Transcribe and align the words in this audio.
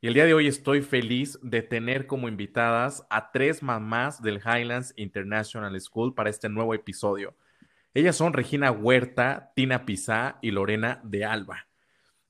y 0.00 0.06
el 0.06 0.14
día 0.14 0.26
de 0.26 0.34
hoy 0.34 0.46
estoy 0.46 0.80
feliz 0.80 1.40
de 1.42 1.60
tener 1.60 2.06
como 2.06 2.28
invitadas 2.28 3.04
a 3.10 3.32
tres 3.32 3.64
mamás 3.64 4.22
del 4.22 4.38
Highlands 4.38 4.94
International 4.96 5.78
School 5.80 6.14
para 6.14 6.30
este 6.30 6.48
nuevo 6.48 6.72
episodio. 6.72 7.34
Ellas 7.94 8.14
son 8.14 8.32
Regina 8.32 8.70
Huerta, 8.70 9.52
Tina 9.56 9.84
Pizá 9.84 10.38
y 10.40 10.52
Lorena 10.52 11.00
de 11.02 11.24
Alba. 11.24 11.66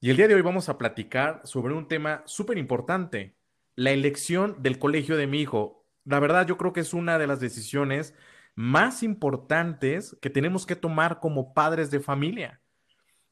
Y 0.01 0.09
el 0.09 0.17
día 0.17 0.29
de 0.29 0.35
hoy 0.35 0.41
vamos 0.41 0.71
a 0.71 0.79
platicar 0.79 1.43
sobre 1.45 1.75
un 1.75 1.89
tema 1.89 2.23
súper 2.25 2.57
importante, 2.57 3.37
la 3.77 3.91
elección 3.91 4.63
del 4.63 4.79
colegio 4.79 5.19
de 5.19 5.27
mi 5.27 5.43
hijo. 5.43 5.85
La 6.07 6.21
verdad 6.21 6.47
yo 6.47 6.57
creo 6.57 6.73
que 6.73 6.81
es 6.81 6.95
una 6.95 7.19
de 7.19 7.27
las 7.27 7.39
decisiones 7.39 8.15
más 8.55 9.03
importantes 9.03 10.17
que 10.23 10.31
tenemos 10.31 10.65
que 10.65 10.77
tomar 10.77 11.21
como 11.21 11.53
padres 11.53 11.91
de 11.91 12.01
familia. 12.01 12.63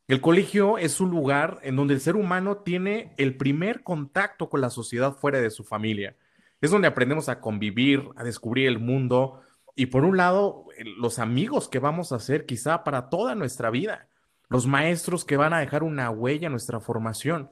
El 0.09 0.20
colegio 0.20 0.78
es 0.78 1.01
un 1.01 1.10
lugar 1.10 1.59
en 1.62 1.74
donde 1.74 1.95
el 1.95 2.01
ser 2.01 2.15
humano 2.15 2.59
tiene 2.59 3.12
el 3.16 3.37
primer 3.37 3.83
contacto 3.83 4.48
con 4.48 4.60
la 4.60 4.70
sociedad 4.70 5.15
fuera 5.15 5.41
de 5.41 5.51
su 5.51 5.65
familia. 5.65 6.16
Es 6.60 6.70
donde 6.70 6.87
aprendemos 6.87 7.29
a 7.29 7.41
convivir, 7.41 8.05
a 8.15 8.23
descubrir 8.23 8.69
el 8.69 8.79
mundo 8.79 9.42
y 9.74 9.87
por 9.87 10.05
un 10.05 10.16
lado, 10.16 10.66
los 10.96 11.18
amigos 11.18 11.68
que 11.68 11.80
vamos 11.80 12.12
a 12.12 12.16
hacer 12.16 12.46
quizá 12.46 12.84
para 12.84 13.10
toda 13.10 13.34
nuestra 13.34 13.68
vida, 13.71 14.09
los 14.49 14.68
maestros 14.68 15.24
que 15.24 15.37
van 15.37 15.52
a 15.52 15.59
dejar 15.59 15.82
una 15.82 16.09
huella 16.10 16.46
en 16.46 16.52
nuestra 16.52 16.79
formación. 16.79 17.51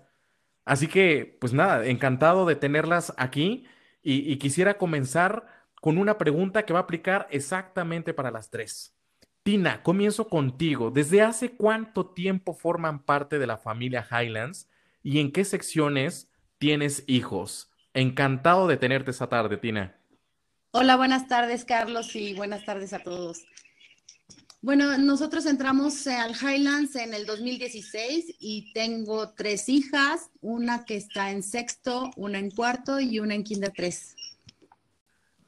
Así 0.64 0.86
que, 0.86 1.36
pues 1.41 1.52
nada, 1.52 1.84
encantado 1.86 2.47
de 2.47 2.55
tenerlas 2.55 3.12
aquí 3.16 3.66
y, 4.00 4.32
y 4.32 4.38
quisiera 4.38 4.78
comenzar 4.78 5.47
con 5.80 5.98
una 5.98 6.19
pregunta 6.19 6.64
que 6.64 6.72
va 6.72 6.78
a 6.78 6.82
aplicar 6.84 7.27
exactamente 7.30 8.14
para 8.14 8.30
las 8.30 8.48
tres. 8.48 8.94
Tina, 9.45 9.83
comienzo 9.83 10.31
contigo. 10.31 10.91
¿Desde 10.91 11.20
hace 11.20 11.50
cuánto 11.50 12.06
tiempo 12.06 12.55
forman 12.55 13.05
parte 13.05 13.39
de 13.39 13.47
la 13.47 13.59
familia 13.59 14.09
Highlands 14.11 14.70
y 15.03 15.20
en 15.20 15.33
qué 15.33 15.45
secciones 15.45 16.31
tienes 16.56 17.05
hijos? 17.06 17.70
Encantado 17.92 18.67
de 18.67 18.78
tenerte 18.78 19.11
esta 19.11 19.28
tarde, 19.28 19.59
Tina. 19.59 20.00
Hola, 20.70 20.97
buenas 20.97 21.28
tardes, 21.28 21.67
Carlos, 21.67 22.17
y 22.17 22.33
buenas 22.33 22.65
tardes 22.65 22.95
a 22.95 23.00
todos. 23.00 23.45
Bueno, 24.62 24.97
nosotros 24.97 25.45
entramos 25.45 26.06
al 26.06 26.33
Highlands 26.34 26.97
en 26.97 27.12
el 27.12 27.27
2016 27.27 28.37
y 28.41 28.72
tengo 28.72 29.34
tres 29.34 29.69
hijas, 29.69 30.31
una 30.41 30.87
que 30.87 30.97
está 30.97 31.31
en 31.31 31.42
sexto, 31.42 32.11
una 32.17 32.39
en 32.39 32.50
cuarto 32.50 32.98
y 32.98 33.20
una 33.20 33.34
en 33.34 33.45
kinder 33.45 33.75
3. 33.77 34.17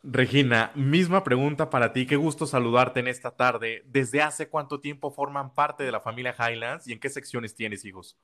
Regina, 0.09 0.71
misma 0.77 1.25
pregunta 1.25 1.69
para 1.69 1.93
ti. 1.93 2.07
Qué 2.07 2.15
gusto 2.15 2.47
saludarte 2.47 3.01
en 3.01 3.09
esta 3.09 3.33
tarde. 3.33 3.83
¿Desde 3.87 4.23
hace 4.23 4.49
cuánto 4.49 4.79
tiempo 4.79 5.11
forman 5.11 5.53
parte 5.53 5.83
de 5.83 5.91
la 5.91 5.99
familia 5.99 6.33
Highlands 6.39 6.87
y 6.87 6.93
en 6.93 7.01
qué 7.01 7.09
secciones 7.09 7.57
tienes 7.57 7.85
hijos? 7.85 8.17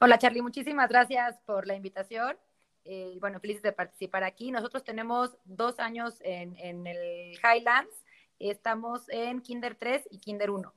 Hola 0.00 0.16
Charlie, 0.16 0.42
muchísimas 0.42 0.88
gracias 0.88 1.40
por 1.44 1.66
la 1.66 1.74
invitación. 1.74 2.36
Eh, 2.84 3.16
bueno, 3.20 3.40
felices 3.40 3.64
de 3.64 3.72
participar 3.72 4.22
aquí. 4.22 4.52
Nosotros 4.52 4.84
tenemos 4.84 5.36
dos 5.44 5.80
años 5.80 6.18
en, 6.20 6.54
en 6.58 6.86
el 6.86 7.32
Highlands. 7.32 8.04
Estamos 8.38 9.02
en 9.08 9.40
Kinder 9.40 9.74
3 9.74 10.06
y 10.08 10.18
Kinder 10.20 10.50
1. 10.50 10.72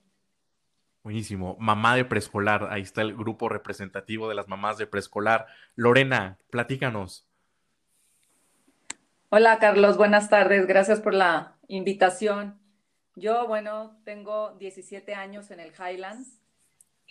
Buenísimo. 1.04 1.56
Mamá 1.60 1.96
de 1.96 2.04
preescolar. 2.04 2.70
Ahí 2.72 2.82
está 2.82 3.04
el 3.04 3.16
grupo 3.16 3.48
representativo 3.48 4.28
de 4.28 4.34
las 4.34 4.48
mamás 4.48 4.80
de 4.80 4.88
preescolar. 4.88 5.46
Lorena, 5.76 6.40
platícanos. 6.50 7.28
Hola 9.30 9.58
Carlos, 9.58 9.98
buenas 9.98 10.30
tardes. 10.30 10.68
Gracias 10.68 11.02
por 11.02 11.16
la 11.16 11.58
invitación. 11.68 12.60
Yo, 13.16 13.48
bueno, 13.48 14.00
tengo 14.06 14.52
17 14.60 15.16
años 15.16 15.50
en 15.50 15.60
el 15.60 15.74
Highlands. 15.74 16.40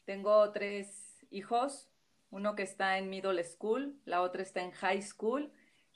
Tengo 0.06 0.52
tres 0.52 1.26
hijos, 1.30 1.90
uno 2.30 2.54
que 2.54 2.62
está 2.62 2.98
en 2.98 3.10
middle 3.10 3.42
school, 3.42 3.96
la 4.04 4.22
otra 4.22 4.42
está 4.42 4.62
en 4.62 4.70
high 4.70 5.02
school 5.02 5.50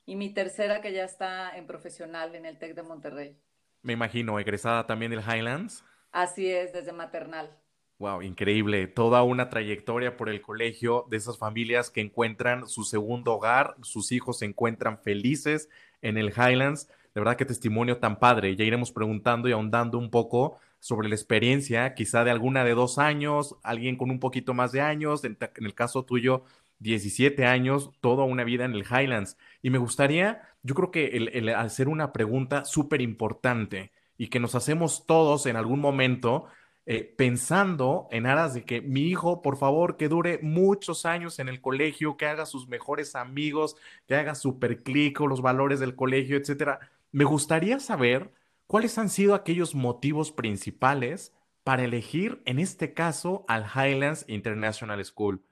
y 0.07 0.17
mi 0.17 0.35
tercera 0.35 0.81
que 0.81 0.93
ya 0.93 1.05
está 1.05 1.57
en 1.57 1.69
profesional 1.69 2.35
en 2.35 2.47
el 2.47 2.59
TEC 2.59 2.75
de 2.75 2.83
Monterrey. 2.83 3.37
Me 3.83 3.93
imagino, 3.93 4.41
egresada 4.41 4.87
también 4.87 5.13
del 5.13 5.21
Highlands. 5.21 5.85
Así 6.11 6.51
es, 6.51 6.73
desde 6.73 6.93
maternal. 6.93 7.57
Wow, 7.99 8.23
increíble. 8.23 8.87
Toda 8.87 9.23
una 9.23 9.49
trayectoria 9.49 10.17
por 10.17 10.29
el 10.29 10.41
colegio 10.41 11.07
de 11.11 11.17
esas 11.17 11.39
familias 11.39 11.91
que 11.91 12.01
encuentran 12.01 12.67
su 12.69 12.85
segundo 12.85 13.35
hogar, 13.35 13.77
sus 13.83 14.11
hijos 14.13 14.39
se 14.39 14.47
encuentran 14.47 14.99
felices 14.99 15.69
en 16.03 16.19
el 16.19 16.31
Highlands. 16.31 16.89
De 17.15 17.21
verdad, 17.21 17.37
qué 17.37 17.45
testimonio 17.45 17.99
tan 17.99 18.19
padre. 18.19 18.55
Ya 18.57 18.65
iremos 18.65 18.93
preguntando 18.93 19.49
y 19.49 19.53
ahondando 19.53 19.99
un 19.99 20.11
poco 20.11 20.59
sobre 20.79 21.09
la 21.09 21.15
experiencia, 21.15 21.95
quizá 21.95 22.25
de 22.25 22.31
alguna 22.31 22.65
de 22.65 22.75
dos 22.75 22.99
años, 22.99 23.57
alguien 23.63 23.97
con 23.97 24.11
un 24.11 24.21
poquito 24.21 24.55
más 24.55 24.73
de 24.73 24.81
años, 24.81 25.25
en, 25.25 25.37
el 25.57 25.75
caso 25.75 26.05
tuyo, 26.05 26.45
17 26.79 27.45
años, 27.45 27.91
toda 28.01 28.25
una 28.25 28.45
vida 28.45 28.65
en 28.65 28.75
el 28.75 28.85
Highlands. 28.85 29.37
Y 29.63 29.71
me 29.71 29.79
gustaría, 29.79 30.43
yo 30.63 30.75
creo 30.75 30.91
que 30.91 31.07
el 31.09 31.49
hacer 31.49 31.89
una 31.89 32.13
pregunta 32.13 32.65
súper 32.65 33.01
importante 33.01 33.93
y 34.19 34.29
que 34.29 34.41
nos 34.41 34.55
hacemos 34.55 35.07
todos 35.07 35.47
en 35.47 35.57
algún 35.57 35.81
momento 35.81 36.47
eh, 36.91 37.05
pensando 37.05 38.09
en 38.11 38.25
aras 38.25 38.55
de 38.55 38.65
que 38.65 38.81
mi 38.81 39.03
hijo, 39.03 39.43
por 39.43 39.59
favor, 39.59 39.99
que 39.99 40.09
dure 40.09 40.39
muchos 40.41 41.05
años 41.05 41.39
en 41.39 41.51
el 41.51 41.61
colegio, 41.61 42.17
que 42.17 42.25
haga 42.25 42.47
sus 42.47 42.67
mejores 42.67 43.15
amigos, 43.15 43.77
que 44.07 44.15
haga 44.15 44.35
super 44.35 44.83
clic 44.83 45.21
los 45.21 45.43
valores 45.43 45.81
del 45.81 45.95
colegio, 45.95 46.39
etcétera. 46.39 46.81
Me 47.13 47.25
gustaría 47.25 47.79
saber 47.79 48.33
cuáles 48.67 48.97
han 48.97 49.11
sido 49.11 49.35
aquellos 49.35 49.75
motivos 49.75 50.33
principales 50.33 51.35
para 51.63 51.85
elegir, 51.85 52.41
en 52.47 52.59
este 52.59 52.95
caso, 52.95 53.45
al 53.49 53.67
Highlands 53.67 54.25
International 54.27 55.05
School. 55.05 55.43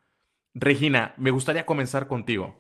Regina, 0.55 1.13
me 1.19 1.33
gustaría 1.33 1.67
comenzar 1.67 2.07
contigo. 2.07 2.57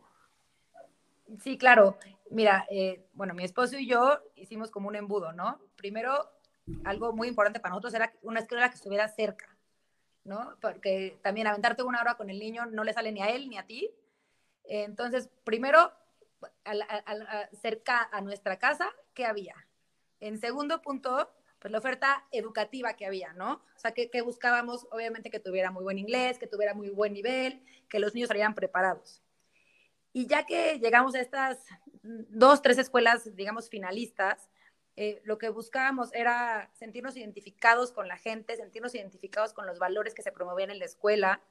Sí, 1.38 1.56
claro. 1.56 1.96
Mira, 2.30 2.66
eh, 2.70 3.06
bueno, 3.14 3.32
mi 3.32 3.42
esposo 3.44 3.78
y 3.78 3.86
yo 3.86 4.18
hicimos 4.34 4.70
como 4.70 4.88
un 4.88 4.96
embudo, 4.96 5.32
¿no? 5.32 5.60
Primero 5.76 6.35
algo 6.84 7.12
muy 7.12 7.28
importante 7.28 7.60
para 7.60 7.70
nosotros 7.70 7.94
era 7.94 8.12
una 8.22 8.40
escuela 8.40 8.68
que 8.68 8.76
estuviera 8.76 9.08
cerca, 9.08 9.56
¿no? 10.24 10.56
Porque 10.60 11.18
también 11.22 11.46
aventarte 11.46 11.82
una 11.82 12.00
hora 12.00 12.16
con 12.16 12.30
el 12.30 12.38
niño 12.38 12.66
no 12.66 12.84
le 12.84 12.92
sale 12.92 13.12
ni 13.12 13.22
a 13.22 13.28
él 13.28 13.48
ni 13.48 13.58
a 13.58 13.66
ti. 13.66 13.90
Entonces, 14.64 15.28
primero, 15.44 15.92
cerca 17.62 18.08
a 18.10 18.20
nuestra 18.20 18.58
casa, 18.58 18.90
¿qué 19.14 19.24
había? 19.24 19.54
En 20.20 20.38
segundo 20.38 20.82
punto, 20.82 21.30
pues 21.58 21.70
la 21.70 21.78
oferta 21.78 22.26
educativa 22.32 22.94
que 22.94 23.06
había, 23.06 23.32
¿no? 23.32 23.62
O 23.76 23.78
sea, 23.78 23.92
que, 23.92 24.10
que, 24.10 24.22
buscábamos, 24.22 24.86
obviamente, 24.90 25.30
que 25.30 25.40
tuviera 25.40 25.70
muy 25.70 25.84
buen 25.84 25.98
inglés, 25.98 26.38
que 26.38 26.46
tuviera 26.46 26.74
muy 26.74 26.90
buen 26.90 27.12
nivel, 27.12 27.62
que 27.88 28.00
los 28.00 28.14
niños 28.14 28.28
salieran 28.28 28.54
preparados. 28.54 29.22
Y 30.12 30.26
ya 30.26 30.46
que 30.46 30.78
llegamos 30.78 31.14
a 31.14 31.20
estas 31.20 31.58
dos, 32.02 32.62
tres 32.62 32.78
escuelas, 32.78 33.36
digamos, 33.36 33.68
finalistas, 33.68 34.48
eh, 34.96 35.20
lo 35.24 35.36
que 35.36 35.50
buscábamos 35.50 36.12
era 36.14 36.70
sentirnos 36.72 37.16
identificados 37.16 37.92
con 37.92 38.08
la 38.08 38.16
gente, 38.16 38.56
sentirnos 38.56 38.94
identificados 38.94 39.52
con 39.52 39.66
los 39.66 39.78
valores 39.78 40.14
que 40.14 40.22
se 40.22 40.32
promovían 40.32 40.70
en 40.70 40.78
la 40.78 40.86
escuela 40.86 41.42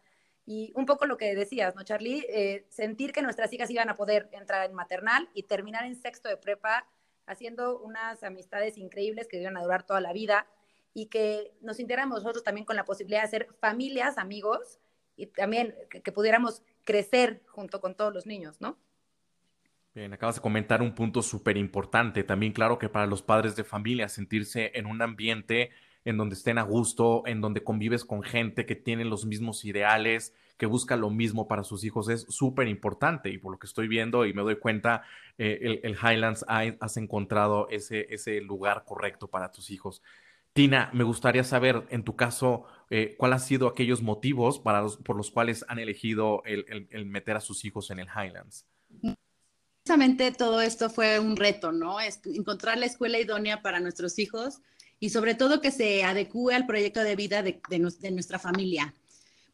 y 0.48 0.72
un 0.76 0.86
poco 0.86 1.06
lo 1.06 1.18
que 1.18 1.36
decías, 1.36 1.76
¿no, 1.76 1.84
Charlie? 1.84 2.26
Eh, 2.30 2.66
sentir 2.70 3.12
que 3.12 3.22
nuestras 3.22 3.54
hijas 3.54 3.70
iban 3.70 3.90
a 3.90 3.96
poder 3.96 4.30
entrar 4.32 4.68
en 4.68 4.76
maternal 4.76 5.30
y 5.34 5.44
terminar 5.44 5.86
en 5.86 5.96
sexto 5.96 6.28
de 6.28 6.38
prepa 6.38 6.88
haciendo 7.28 7.80
unas 7.80 8.24
amistades 8.24 8.78
increíbles 8.78 9.28
que 9.28 9.40
iban 9.40 9.58
a 9.58 9.64
durar 9.64 9.84
toda 9.84 10.02
la 10.02 10.14
vida 10.14 10.48
y 10.94 11.08
que 11.08 11.54
nos 11.62 11.78
sintiéramos 11.78 12.24
nosotros 12.24 12.44
también 12.44 12.66
con 12.66 12.76
la 12.76 12.86
posibilidad 12.86 13.24
de 13.24 13.28
ser 13.28 13.48
familias, 13.60 14.18
amigos 14.18 14.80
y 15.16 15.28
también 15.28 15.76
que 15.90 16.12
pudiéramos 16.12 16.64
crecer 16.84 17.44
junto 17.48 17.82
con 17.82 17.96
todos 17.96 18.14
los 18.14 18.26
niños, 18.26 18.62
¿no? 18.62 18.78
Bien, 19.96 20.12
acabas 20.12 20.36
de 20.36 20.42
comentar 20.42 20.82
un 20.82 20.94
punto 20.94 21.22
súper 21.22 21.56
importante. 21.56 22.26
También, 22.26 22.52
claro 22.52 22.78
que 22.78 22.90
para 22.90 23.08
los 23.08 23.22
padres 23.22 23.56
de 23.56 23.64
familia, 23.64 24.10
sentirse 24.10 24.74
en 24.76 24.88
un 24.88 25.02
ambiente 25.02 25.70
en 26.04 26.18
donde 26.18 26.36
estén 26.36 26.58
a 26.58 26.64
gusto, 26.64 27.24
en 27.26 27.40
donde 27.40 27.64
convives 27.64 28.04
con 28.04 28.22
gente 28.22 28.66
que 28.66 28.76
tiene 28.76 29.06
los 29.06 29.26
mismos 29.26 29.64
ideales, 29.64 30.34
que 30.58 30.66
busca 30.66 30.98
lo 30.98 31.10
mismo 31.12 31.48
para 31.48 31.64
sus 31.64 31.86
hijos, 31.86 32.10
es 32.10 32.26
súper 32.28 32.68
importante. 32.68 33.30
Y 33.30 33.38
por 33.38 33.54
lo 33.54 33.58
que 33.58 33.68
estoy 33.68 33.88
viendo 33.88 34.26
y 34.26 34.34
me 34.34 34.42
doy 34.42 34.58
cuenta, 34.58 35.04
eh, 35.38 35.80
el, 35.82 35.96
Highlands 35.96 36.44
has 36.50 36.98
encontrado 36.98 37.70
ese, 37.70 38.14
ese 38.14 38.42
lugar 38.42 38.84
correcto 38.86 39.30
para 39.30 39.54
tus 39.54 39.72
hijos. 39.72 40.04
Tina, 40.52 40.90
me 40.92 41.06
gustaría 41.06 41.46
saber, 41.46 41.86
en 41.90 42.04
tu 42.04 42.18
caso, 42.18 42.66
eh, 42.90 43.16
cuál 43.18 43.32
han 43.32 43.40
sido 43.40 43.70
aquellos 43.70 44.02
motivos 44.02 44.60
para 44.60 44.86
por 45.06 45.16
los 45.16 45.32
cuales 45.32 45.64
han 45.70 45.80
elegido 45.80 46.44
el 46.44 47.06
meter 47.06 47.38
a 47.38 47.42
sus 47.42 47.64
hijos 47.64 47.92
en 47.92 48.00
el 48.00 48.08
Highlands. 48.08 48.68
Precisamente 49.86 50.32
todo 50.32 50.62
esto 50.62 50.90
fue 50.90 51.20
un 51.20 51.36
reto, 51.36 51.72
¿no? 51.72 52.00
Es 52.00 52.20
encontrar 52.26 52.80
la 52.80 52.88
escuela 52.88 53.20
idónea 53.20 53.62
para 53.62 53.80
nuestros 53.80 54.18
hijos 54.18 54.62
y 55.00 55.12
sobre 55.12 55.36
todo 55.36 55.62
que 55.62 55.70
se 55.70 56.04
adecue 56.04 56.56
al 56.56 56.66
proyecto 56.66 57.02
de 57.02 57.16
vida 57.16 57.44
de, 57.44 57.62
nuestra 58.12 58.40
familia. 58.40 58.96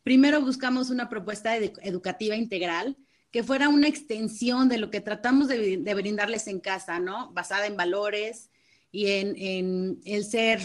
Primero 0.04 0.39
buscamos 0.39 0.89
una 0.89 1.10
propuesta 1.10 1.57
educativa 1.57 2.38
integral 2.38 2.95
que 3.30 3.44
fuera 3.44 3.68
una 3.68 3.89
extensión 3.89 4.69
de 4.69 4.78
lo 4.78 4.89
que 4.89 5.01
tratamos 5.01 5.50
de, 5.50 5.94
brindarles 5.95 6.48
en 6.48 6.62
casa, 6.62 6.98
¿no? 6.98 7.34
Basada 7.34 7.68
en 7.68 7.75
valores 7.75 8.51
y 8.89 9.07
en, 9.07 10.00
el 10.06 10.24
ser 10.24 10.62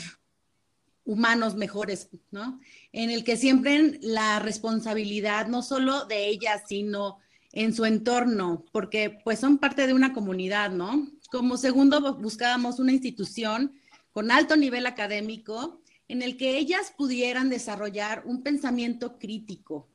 humanos 1.05 1.57
mejores, 1.57 2.09
¿no? 2.31 2.61
En 2.93 3.11
el 3.11 3.25
que 3.25 3.37
siempre 3.37 3.99
la 4.01 4.39
responsabilidad 4.39 5.49
no 5.49 5.61
solo 5.63 6.05
de 6.05 6.29
ellas, 6.29 6.63
sino 6.69 7.19
en 7.57 7.73
su 7.75 7.87
entorno, 7.87 8.67
porque 8.71 9.19
pues 9.25 9.39
son 9.39 9.57
parte 9.57 9.87
de 9.87 9.95
una 9.95 10.13
comunidad, 10.13 10.71
¿no? 10.71 11.09
Como 11.31 11.57
segundo, 11.57 12.15
buscábamos 12.17 12.79
una 12.79 12.93
institución 12.93 13.73
con 14.13 14.31
alto 14.31 14.57
nivel 14.57 14.87
académico 14.87 15.81
en 16.07 16.21
el 16.21 16.37
que 16.37 16.59
ellas 16.59 16.93
pudieran 16.95 17.49
desarrollar 17.49 18.23
un 18.27 18.43
pensamiento 18.43 19.19
crítico, 19.19 19.89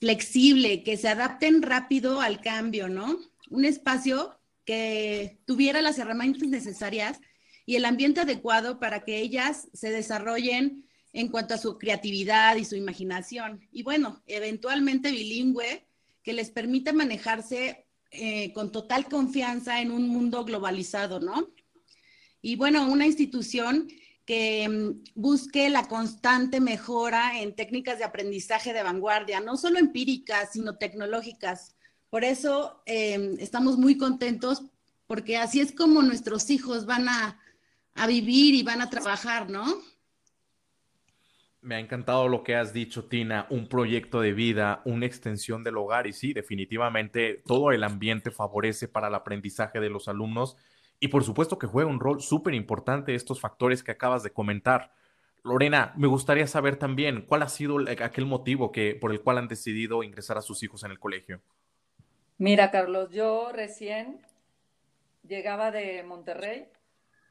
flexible, 0.00 0.82
que 0.82 0.96
se 0.96 1.06
adapten 1.06 1.62
rápido 1.62 2.20
al 2.20 2.40
cambio, 2.40 2.88
¿no? 2.88 3.20
Un 3.50 3.64
espacio 3.64 4.36
que 4.64 5.38
tuviera 5.44 5.82
las 5.82 6.00
herramientas 6.00 6.48
necesarias 6.48 7.20
y 7.66 7.76
el 7.76 7.84
ambiente 7.84 8.22
adecuado 8.22 8.80
para 8.80 9.04
que 9.04 9.20
ellas 9.20 9.68
se 9.72 9.90
desarrollen 9.90 10.84
en 11.12 11.28
cuanto 11.28 11.54
a 11.54 11.58
su 11.58 11.78
creatividad 11.78 12.56
y 12.56 12.64
su 12.64 12.74
imaginación. 12.74 13.60
Y 13.70 13.84
bueno, 13.84 14.24
eventualmente 14.26 15.12
bilingüe, 15.12 15.85
que 16.26 16.32
les 16.32 16.50
permita 16.50 16.92
manejarse 16.92 17.86
eh, 18.10 18.52
con 18.52 18.72
total 18.72 19.06
confianza 19.08 19.80
en 19.80 19.92
un 19.92 20.08
mundo 20.08 20.44
globalizado, 20.44 21.20
¿no? 21.20 21.50
Y 22.42 22.56
bueno, 22.56 22.90
una 22.90 23.06
institución 23.06 23.86
que 24.24 24.68
mm, 24.68 25.04
busque 25.14 25.70
la 25.70 25.86
constante 25.86 26.58
mejora 26.58 27.40
en 27.40 27.54
técnicas 27.54 27.98
de 27.98 28.04
aprendizaje 28.04 28.72
de 28.72 28.82
vanguardia, 28.82 29.38
no 29.38 29.56
solo 29.56 29.78
empíricas, 29.78 30.50
sino 30.52 30.78
tecnológicas. 30.78 31.76
Por 32.10 32.24
eso 32.24 32.82
em, 32.86 33.36
estamos 33.38 33.78
muy 33.78 33.96
contentos 33.96 34.64
porque 35.06 35.36
así 35.36 35.60
es 35.60 35.70
como 35.70 36.02
nuestros 36.02 36.50
hijos 36.50 36.86
van 36.86 37.08
a, 37.08 37.40
a 37.94 38.06
vivir 38.08 38.56
y 38.56 38.64
van 38.64 38.82
a 38.82 38.90
trabajar, 38.90 39.48
¿no? 39.48 39.64
Me 41.66 41.74
ha 41.74 41.80
encantado 41.80 42.28
lo 42.28 42.44
que 42.44 42.54
has 42.54 42.72
dicho, 42.72 43.06
Tina, 43.06 43.48
un 43.50 43.66
proyecto 43.66 44.20
de 44.20 44.32
vida, 44.32 44.82
una 44.84 45.04
extensión 45.04 45.64
del 45.64 45.76
hogar 45.76 46.06
y 46.06 46.12
sí, 46.12 46.32
definitivamente 46.32 47.42
todo 47.44 47.72
el 47.72 47.82
ambiente 47.82 48.30
favorece 48.30 48.86
para 48.86 49.08
el 49.08 49.16
aprendizaje 49.16 49.80
de 49.80 49.90
los 49.90 50.06
alumnos 50.06 50.56
y 51.00 51.08
por 51.08 51.24
supuesto 51.24 51.58
que 51.58 51.66
juega 51.66 51.90
un 51.90 51.98
rol 51.98 52.22
súper 52.22 52.54
importante 52.54 53.16
estos 53.16 53.40
factores 53.40 53.82
que 53.82 53.90
acabas 53.90 54.22
de 54.22 54.30
comentar. 54.30 54.92
Lorena, 55.42 55.92
me 55.96 56.06
gustaría 56.06 56.46
saber 56.46 56.76
también 56.76 57.22
cuál 57.22 57.42
ha 57.42 57.48
sido 57.48 57.78
aquel 58.00 58.26
motivo 58.26 58.70
que, 58.70 58.94
por 58.94 59.10
el 59.10 59.20
cual 59.20 59.38
han 59.38 59.48
decidido 59.48 60.04
ingresar 60.04 60.38
a 60.38 60.42
sus 60.42 60.62
hijos 60.62 60.84
en 60.84 60.92
el 60.92 61.00
colegio. 61.00 61.40
Mira, 62.38 62.70
Carlos, 62.70 63.10
yo 63.10 63.50
recién 63.52 64.20
llegaba 65.24 65.72
de 65.72 66.04
Monterrey, 66.04 66.68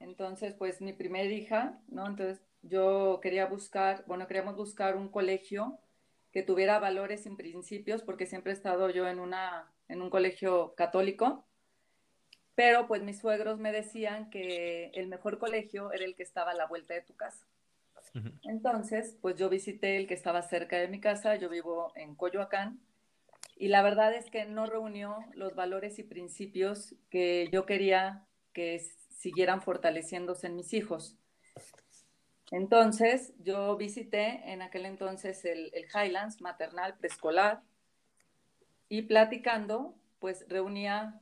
entonces 0.02 0.54
pues 0.56 0.82
mi 0.82 0.92
primera 0.92 1.32
hija, 1.32 1.80
¿no? 1.88 2.06
Entonces 2.06 2.42
yo 2.68 3.20
quería 3.22 3.46
buscar, 3.46 4.04
bueno, 4.08 4.28
queríamos 4.28 4.56
buscar 4.56 4.96
un 4.96 5.10
colegio 5.10 5.80
que 6.32 6.44
tuviera 6.44 6.80
valores 6.80 7.26
y 7.26 7.30
principios, 7.30 8.02
porque 8.04 8.26
siempre 8.26 8.52
he 8.52 8.56
estado 8.56 8.90
yo 8.90 9.08
en, 9.08 9.20
una, 9.20 9.72
en 9.88 10.02
un 10.02 10.10
colegio 10.10 10.74
católico 10.76 11.46
pero 12.56 12.88
pues 12.88 13.04
mis 13.04 13.20
suegros 13.20 13.60
me 13.60 13.72
decían 13.72 14.30
que 14.30 14.90
el 14.94 15.08
mejor 15.08 15.38
colegio 15.38 15.92
era 15.92 16.06
el 16.06 16.16
que 16.16 16.24
estaba 16.24 16.52
a 16.52 16.56
la 16.56 16.66
vuelta 16.66 16.94
de 16.94 17.02
tu 17.02 17.14
casa. 17.16 17.46
Entonces, 18.44 19.18
pues 19.22 19.36
yo 19.36 19.50
visité 19.50 19.98
el 19.98 20.08
que 20.08 20.14
estaba 20.14 20.42
cerca 20.42 20.78
de 20.78 20.88
mi 20.88 21.02
casa, 21.02 21.36
yo 21.36 21.50
vivo 21.50 21.92
en 21.96 22.16
Coyoacán, 22.16 22.80
y 23.58 23.68
la 23.68 23.82
verdad 23.82 24.14
es 24.14 24.30
que 24.30 24.46
no 24.46 24.68
reunió 24.68 25.18
los 25.34 25.54
valores 25.54 26.00
y 26.00 26.04
principios 26.04 26.96
que 27.10 27.50
yo 27.52 27.66
quería 27.66 28.26
que 28.54 28.82
siguieran 29.10 29.62
fortaleciéndose 29.62 30.48
en 30.48 30.56
mis 30.56 30.74
hijos. 30.74 31.18
Entonces, 32.52 33.34
yo 33.40 33.76
visité 33.76 34.42
en 34.52 34.62
aquel 34.62 34.86
entonces 34.86 35.44
el, 35.46 35.72
el 35.74 35.86
Highlands 35.86 36.42
maternal 36.42 36.96
preescolar 36.98 37.62
y 38.88 39.04
platicando, 39.04 39.96
pues 40.20 40.46
reunía 40.48 41.20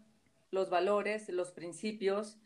los 0.51 0.69
valores, 0.69 1.29
los 1.29 1.51
principios. 1.51 2.37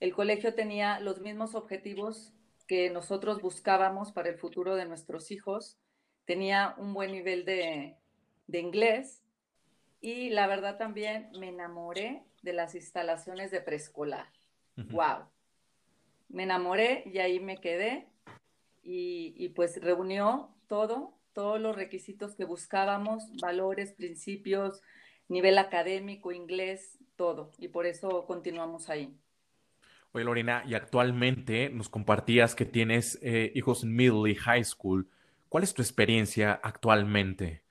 El 0.00 0.14
colegio 0.14 0.54
tenía 0.54 1.00
los 1.00 1.20
mismos 1.20 1.54
objetivos 1.54 2.32
que 2.66 2.90
nosotros 2.90 3.40
buscábamos 3.40 4.12
para 4.12 4.28
el 4.28 4.36
futuro 4.36 4.74
de 4.74 4.86
nuestros 4.86 5.30
hijos. 5.30 5.78
Tenía 6.24 6.74
un 6.78 6.92
buen 6.92 7.12
nivel 7.12 7.44
de, 7.44 7.96
inglés 8.48 9.22
y 10.00 10.30
la 10.30 10.46
verdad 10.46 10.76
también 10.76 11.30
me 11.38 11.48
enamoré 11.48 12.24
de 12.42 12.52
las 12.52 12.74
instalaciones 12.74 13.50
de 13.50 13.60
preescolar. 13.60 14.26
¡Wow! 14.76 15.28
Me 16.28 16.44
enamoré 16.44 17.04
y 17.06 17.18
ahí 17.18 17.40
me 17.40 17.58
quedé 17.58 18.06
y, 18.82 19.34
y 19.36 19.50
pues 19.50 19.80
reunió 19.80 20.50
todo, 20.66 21.14
todos 21.32 21.60
los 21.60 21.76
requisitos 21.76 22.34
que 22.34 22.44
buscábamos, 22.44 23.24
valores, 23.40 23.92
principios, 23.92 24.82
nivel 25.28 25.58
académico, 25.58 26.32
inglés, 26.32 26.98
todo. 27.16 27.52
Y 27.58 27.68
por 27.68 27.86
eso 27.86 28.26
continuamos 28.26 28.88
ahí. 28.88 29.14
Oye, 30.12 30.24
Lorena, 30.24 30.62
y 30.66 30.74
actualmente 30.74 31.68
nos 31.68 31.88
compartías 31.88 32.54
que 32.54 32.64
tienes 32.64 33.18
eh, 33.22 33.52
hijos 33.54 33.82
en 33.82 33.94
middle 33.94 34.30
y 34.30 34.34
high 34.34 34.64
school. 34.64 35.08
¿Cuál 35.48 35.64
es 35.64 35.74
tu 35.74 35.82
experiencia 35.82 36.58
actualmente? 36.62 37.62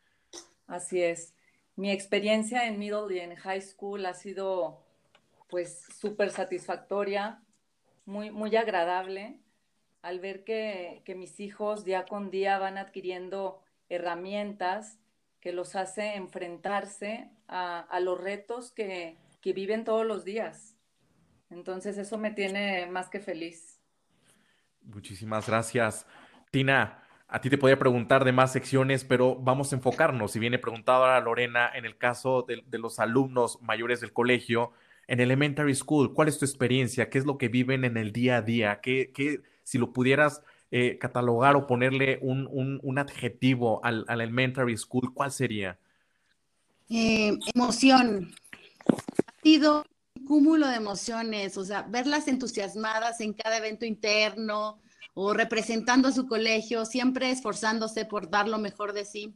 Así 0.68 1.02
es. 1.02 1.34
Mi 1.75 1.92
experiencia 1.92 2.68
en 2.68 2.78
middle 2.78 3.16
y 3.16 3.19
en 3.19 3.36
high 3.36 3.62
school 3.62 4.06
ha 4.06 4.13
sido 4.13 4.84
pues 5.50 5.86
súper 6.00 6.31
satisfactoria, 6.31 7.42
muy, 8.06 8.31
muy 8.31 8.56
agradable 8.56 9.40
al 10.02 10.19
ver 10.19 10.44
que, 10.44 11.02
que 11.06 11.16
mis 11.16 11.40
hijos 11.40 11.84
día 11.84 12.06
con 12.06 12.30
día 12.31 12.60
van 12.60 12.78
adquiriendo 12.78 13.62
herramientas 13.90 15.00
que 15.46 15.54
los 15.54 15.75
hace 15.75 16.16
enfrentarse 16.16 17.30
a, 17.48 18.00
los 18.00 18.19
retos 18.19 18.72
que, 18.72 19.16
viven 19.44 19.84
todos 19.84 20.04
los 20.04 20.25
días. 20.25 20.75
Entonces 21.52 22.00
eso 22.00 22.18
me 22.18 22.31
tiene 22.31 22.88
más 22.88 23.10
que 23.10 23.19
feliz. 23.19 23.80
Muchísimas 24.81 25.47
gracias. 25.47 26.07
Tina, 26.50 27.04
a 27.28 27.42
ti 27.42 27.52
te 27.52 27.59
podía 27.59 27.78
preguntar 27.78 28.26
de 28.26 28.31
más 28.31 28.52
secciones, 28.52 29.06
pero 29.06 29.35
vamos 29.35 29.71
a 29.71 29.76
enfocarnos. 29.76 30.31
Si 30.31 30.40
viene 30.40 30.57
preguntado 30.57 31.06
a 31.06 31.19
Lorena, 31.19 31.69
en 31.76 31.85
el 31.85 31.95
caso 31.95 32.42
de, 32.42 32.64
los 32.80 32.97
alumnos 32.97 33.62
mayores 33.62 34.02
del 34.02 34.14
colegio, 34.14 34.71
en 35.07 35.19
Elementary 35.19 35.76
School, 35.76 36.14
¿cuál 36.14 36.28
es 36.28 36.38
tu 36.38 36.45
experiencia? 36.45 37.09
¿Qué 37.09 37.18
es 37.18 37.26
lo 37.26 37.38
que 37.38 37.47
viven 37.47 37.85
en 37.85 37.97
el 37.97 38.12
día 38.12 38.38
a 38.38 38.42
día? 38.42 38.80
¿Qué, 38.81 39.12
qué 39.14 39.42
si 39.64 39.78
lo 39.78 39.92
pudieras 39.92 40.42
eh, 40.71 40.97
catalogar 40.97 41.56
o 41.56 41.68
ponerle 41.68 42.19
un, 42.21 42.97
adjetivo 42.97 43.80
al, 43.83 44.06
elementary 44.09 44.76
school, 44.76 45.14
¿cuál 45.14 45.31
sería? 45.31 45.80
Eh, 46.90 47.38
emoción. 47.54 48.33
Ha 48.88 49.42
sido 49.42 49.85
un 50.16 50.26
cúmulo 50.26 50.68
de 50.68 50.76
emociones, 50.76 51.57
o 51.57 51.64
sea, 51.64 51.83
verlas 51.83 52.28
entusiasmadas 52.28 53.21
en 53.21 53.33
cada 53.33 53.57
evento 53.57 53.85
interno 53.85 54.80
o 55.14 55.33
representando 55.33 56.07
a 56.07 56.12
su 56.12 56.28
colegio, 56.28 56.83
siempre 56.83 57.30
esforzándose 57.30 58.06
por 58.06 58.30
dar 58.30 58.50
lo 58.50 58.57
mejor 58.57 58.94
de 58.94 59.06
sí. 59.06 59.33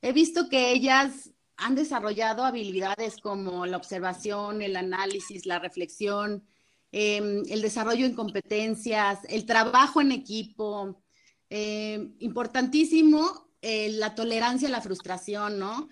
He 0.00 0.12
visto 0.12 0.48
que 0.48 0.70
ellas 0.70 1.30
han 1.58 1.74
desarrollado 1.74 2.44
habilidades 2.44 3.18
como 3.18 3.66
la 3.66 3.76
observación, 3.76 4.62
el 4.62 4.76
análisis, 4.76 5.44
la 5.46 5.58
reflexión, 5.58 6.44
Em, 6.90 7.42
el 7.50 7.60
desarrollo 7.60 8.06
en 8.06 8.14
competencias, 8.14 9.20
el 9.28 9.44
trabajo 9.44 10.00
en 10.00 10.12
equipo, 10.12 11.02
em, 11.50 12.14
importantísimo 12.20 13.46
eh, 13.60 13.90
la 13.92 14.14
tolerancia 14.14 14.68
a 14.68 14.70
la 14.70 14.80
frustración, 14.80 15.58
¿no? 15.58 15.88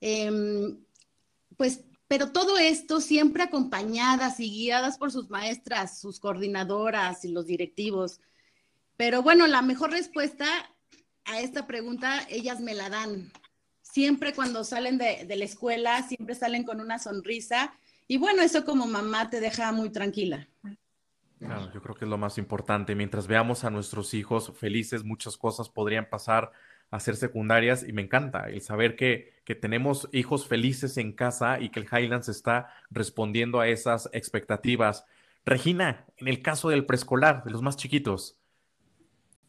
Em, 0.00 0.84
pues, 1.56 1.84
pero 2.08 2.32
todo 2.32 2.58
esto 2.58 3.00
siempre 3.00 3.44
acompañadas 3.44 4.40
y 4.40 4.50
guiadas 4.50 4.98
por 4.98 5.12
sus 5.12 5.30
maestras, 5.30 6.00
sus 6.00 6.20
coordinadoras 6.20 7.24
y 7.24 7.28
los 7.28 7.46
directivos. 7.46 8.20
Pero 8.96 9.22
bueno, 9.22 9.46
la 9.46 9.62
mejor 9.62 9.92
respuesta 9.92 10.46
a 11.24 11.40
esta 11.40 11.66
pregunta 11.66 12.26
ellas 12.28 12.60
me 12.60 12.74
la 12.74 12.90
dan. 12.90 13.32
Siempre 13.94 14.34
cuando 14.34 14.64
salen 14.64 14.98
de, 14.98 15.24
la 15.36 15.44
escuela, 15.44 16.02
siempre 16.02 16.34
salen 16.34 16.64
con 16.64 16.80
una 16.80 16.98
sonrisa 16.98 17.72
y 18.08 18.16
bueno, 18.16 18.42
eso 18.42 18.64
como 18.64 18.88
mamá 18.88 19.30
te 19.30 19.38
deja 19.38 19.70
muy 19.70 19.88
tranquila. 19.88 20.48
yo 21.38 21.80
creo 21.80 21.94
que 21.94 22.04
es 22.04 22.10
lo 22.10 22.18
más 22.18 22.36
importante. 22.36 22.96
Mientras 22.96 23.28
veamos 23.28 23.62
a 23.62 23.70
nuestros 23.70 24.12
hijos 24.12 24.52
felices, 24.58 25.04
muchas 25.04 25.36
cosas 25.36 25.68
podrían 25.68 26.10
pasar 26.10 26.50
hacer 26.90 27.14
secundarias 27.14 27.86
y 27.86 27.92
me 27.92 28.02
encanta 28.02 28.48
el 28.48 28.62
saber 28.62 28.96
que, 28.96 29.32
que 29.44 29.54
tenemos 29.54 30.08
hijos 30.10 30.48
felices 30.48 30.96
en 30.96 31.12
casa 31.12 31.60
y 31.60 31.68
que 31.68 31.78
el 31.78 31.86
Highlands 31.86 32.28
está 32.28 32.70
respondiendo 32.90 33.60
a 33.60 33.68
esas 33.68 34.10
expectativas. 34.12 35.04
Regina, 35.44 36.04
en 36.16 36.26
el 36.26 36.42
caso 36.42 36.68
del 36.68 36.84
preescolar, 36.84 37.44
de 37.44 37.52
los 37.52 37.62
más 37.62 37.76
chiquitos. 37.76 38.38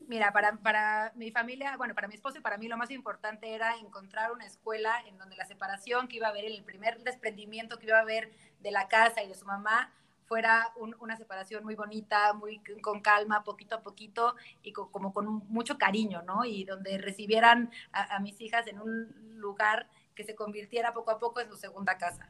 Mira, 0.08 0.32
para, 0.32 0.58
para 0.58 1.12
mi 1.16 1.32
familia, 1.32 1.76
bueno, 1.78 1.96
para 1.96 2.08
mi 2.08 2.14
esposo 2.14 2.38
y 2.38 2.42
para 2.42 2.58
mí 2.58 2.68
lo 2.68 2.78
más 2.78 2.92
importante 2.92 3.54
era 3.54 3.76
encontrar 3.78 4.32
una 4.32 4.46
escuela 4.46 5.02
en 5.08 5.18
donde 5.18 5.36
la 5.36 5.46
separación 5.46 6.08
que 6.08 6.18
iba 6.18 6.28
a 6.28 6.30
haber, 6.30 6.46
el 6.46 6.64
primer 6.64 7.02
desprendimiento 7.02 7.80
que 7.80 7.88
iba 7.88 7.98
a 7.98 8.02
haber 8.02 8.32
de 8.60 8.72
la 8.72 8.88
casa 8.88 9.24
y 9.24 9.28
de 9.28 9.36
su 9.36 9.46
mamá, 9.46 9.92
fuera 10.26 10.74
una 11.00 11.16
separación 11.16 11.64
muy 11.64 11.76
bonita, 11.76 12.34
muy 12.34 12.62
con 12.82 13.02
calma, 13.02 13.44
poquito 13.44 13.76
a 13.76 13.82
poquito 13.82 14.36
y 14.64 14.74
como 14.74 15.14
con 15.14 15.28
mucho 15.50 15.78
cariño, 15.78 16.24
¿no? 16.24 16.46
Y 16.46 16.64
donde 16.66 16.98
recibieran 16.98 17.72
a, 17.92 18.20
mis 18.20 18.40
hijas 18.42 18.68
en 18.68 18.80
un 18.80 19.40
lugar 19.40 19.88
que 20.16 20.24
se 20.24 20.36
convirtiera 20.36 20.94
poco 20.94 21.12
a 21.12 21.20
poco 21.20 21.42
en 21.42 21.50
su 21.50 21.58
segunda 21.58 21.98
casa. 21.98 22.30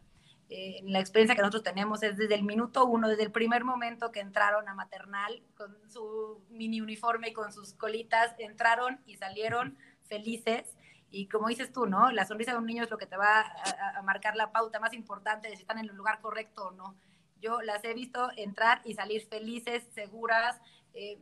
Eh, 0.49 0.81
la 0.83 0.99
experiencia 0.99 1.35
que 1.35 1.41
nosotros 1.41 1.63
tenemos 1.63 2.03
es 2.03 2.17
desde 2.17 2.35
el 2.35 2.43
minuto 2.43 2.85
uno, 2.85 3.07
desde 3.09 3.23
el 3.23 3.31
primer 3.31 3.63
momento 3.63 4.11
que 4.11 4.19
entraron 4.19 4.69
a 4.69 4.75
maternal 4.75 5.41
con 5.57 5.75
su 5.89 6.41
mini 6.49 6.81
uniforme 6.81 7.29
y 7.29 7.33
con 7.33 7.51
sus 7.51 7.73
colitas, 7.73 8.35
entraron 8.37 8.99
y 9.05 9.15
salieron 9.15 9.77
felices. 10.03 10.75
Y 11.09 11.27
como 11.27 11.47
dices 11.47 11.71
tú, 11.71 11.87
¿no? 11.87 12.11
La 12.11 12.25
sonrisa 12.25 12.51
de 12.51 12.57
un 12.57 12.65
niño 12.65 12.83
es 12.83 12.91
lo 12.91 12.97
que 12.97 13.07
te 13.07 13.17
va 13.17 13.39
a, 13.39 13.97
a 13.97 14.01
marcar 14.03 14.35
la 14.35 14.51
pauta 14.51 14.79
más 14.79 14.93
importante 14.93 15.49
de 15.49 15.55
si 15.55 15.61
están 15.61 15.79
en 15.79 15.89
el 15.89 15.95
lugar 15.95 16.19
correcto 16.21 16.67
o 16.67 16.71
no. 16.71 16.95
Yo 17.41 17.61
las 17.61 17.83
he 17.83 17.93
visto 17.93 18.29
entrar 18.37 18.81
y 18.85 18.93
salir 18.93 19.25
felices, 19.27 19.83
seguras. 19.93 20.59
Eh, 20.93 21.19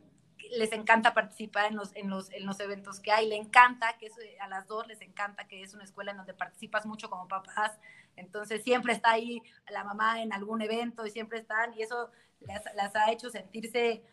les 0.52 0.72
encanta 0.72 1.14
participar 1.14 1.66
en 1.66 1.76
los, 1.76 1.96
en, 1.96 2.10
los, 2.10 2.32
en 2.32 2.46
los 2.46 2.60
eventos 2.60 3.00
que 3.00 3.12
hay. 3.12 3.28
Le 3.28 3.36
encanta, 3.36 3.98
que 3.98 4.10
a 4.40 4.48
las 4.48 4.68
dos 4.68 4.88
les 4.88 5.02
encanta 5.02 5.48
que 5.48 5.62
es 5.62 5.74
una 5.74 5.84
escuela 5.84 6.12
en 6.12 6.18
donde 6.18 6.34
participas 6.34 6.86
mucho 6.86 7.10
como 7.10 7.28
papás. 7.28 7.78
Entonces 8.16 8.64
siempre 8.64 8.94
está 8.94 9.12
ahí 9.12 9.42
la 9.70 9.84
mamá 9.84 10.22
en 10.22 10.34
algún 10.34 10.62
evento 10.62 11.06
y 11.06 11.12
siempre 11.12 11.40
están. 11.40 11.74
Y 11.74 11.82
eso 11.82 12.12
las, 12.42 12.96
ha 12.96 13.12
hecho 13.12 13.30
sentirse 13.30 14.04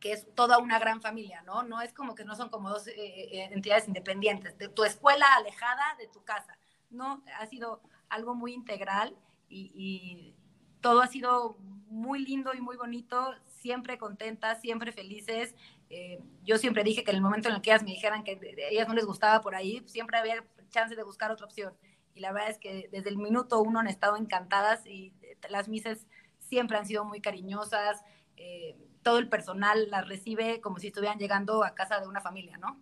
que 0.00 0.12
es 0.12 0.32
toda 0.34 0.58
una 0.58 0.78
gran 0.78 1.00
familia, 1.00 1.42
¿no? 1.42 1.62
No 1.62 1.80
es 1.80 1.92
como 1.92 2.14
que 2.14 2.24
no 2.24 2.36
son 2.36 2.50
como 2.50 2.68
dos 2.68 2.86
eh, 2.88 2.94
eh, 2.96 3.48
entidades 3.52 3.88
independientes, 3.88 4.58
de 4.58 4.68
tu 4.68 4.84
escuela 4.84 5.26
alejada 5.34 5.96
de 5.98 6.06
tu 6.08 6.22
casa. 6.22 6.58
No, 6.90 7.22
ha 7.38 7.46
sido 7.46 7.80
algo 8.08 8.34
muy 8.34 8.52
integral 8.52 9.16
y 9.48 10.34
todo 10.80 11.00
ha 11.00 11.06
sido 11.06 11.56
muy 11.88 12.24
lindo 12.24 12.52
y 12.54 12.60
muy 12.60 12.76
bonito, 12.76 13.34
siempre 13.60 13.98
contentas, 13.98 14.60
siempre 14.60 14.92
felices. 14.92 15.54
Eh, 15.90 16.20
yo 16.44 16.58
siempre 16.58 16.84
dije 16.84 17.04
que 17.04 17.10
en 17.10 17.16
el 17.16 17.22
momento 17.22 17.48
en 17.48 17.56
el 17.56 17.62
que 17.62 17.70
ellas 17.70 17.82
me 17.82 17.90
dijeran 17.90 18.24
que 18.24 18.32
a 18.32 18.70
ellas 18.70 18.88
no 18.88 18.94
les 18.94 19.04
gustaba 19.04 19.40
por 19.40 19.54
ahí, 19.54 19.82
siempre 19.86 20.18
había 20.18 20.44
chance 20.70 20.94
de 20.94 21.02
buscar 21.02 21.30
otra 21.30 21.46
opción. 21.46 21.74
Y 22.14 22.20
la 22.20 22.32
verdad 22.32 22.50
es 22.50 22.58
que 22.58 22.88
desde 22.90 23.10
el 23.10 23.18
minuto 23.18 23.60
uno 23.60 23.80
han 23.80 23.88
estado 23.88 24.16
encantadas 24.16 24.86
y 24.86 25.12
eh, 25.22 25.36
las 25.48 25.68
mises 25.68 26.06
siempre 26.38 26.76
han 26.76 26.86
sido 26.86 27.04
muy 27.04 27.20
cariñosas. 27.20 28.02
Eh, 28.36 28.76
todo 29.02 29.18
el 29.18 29.28
personal 29.28 29.90
las 29.90 30.08
recibe 30.08 30.60
como 30.60 30.78
si 30.78 30.88
estuvieran 30.88 31.18
llegando 31.18 31.64
a 31.64 31.74
casa 31.74 32.00
de 32.00 32.08
una 32.08 32.20
familia, 32.20 32.58
¿no? 32.58 32.80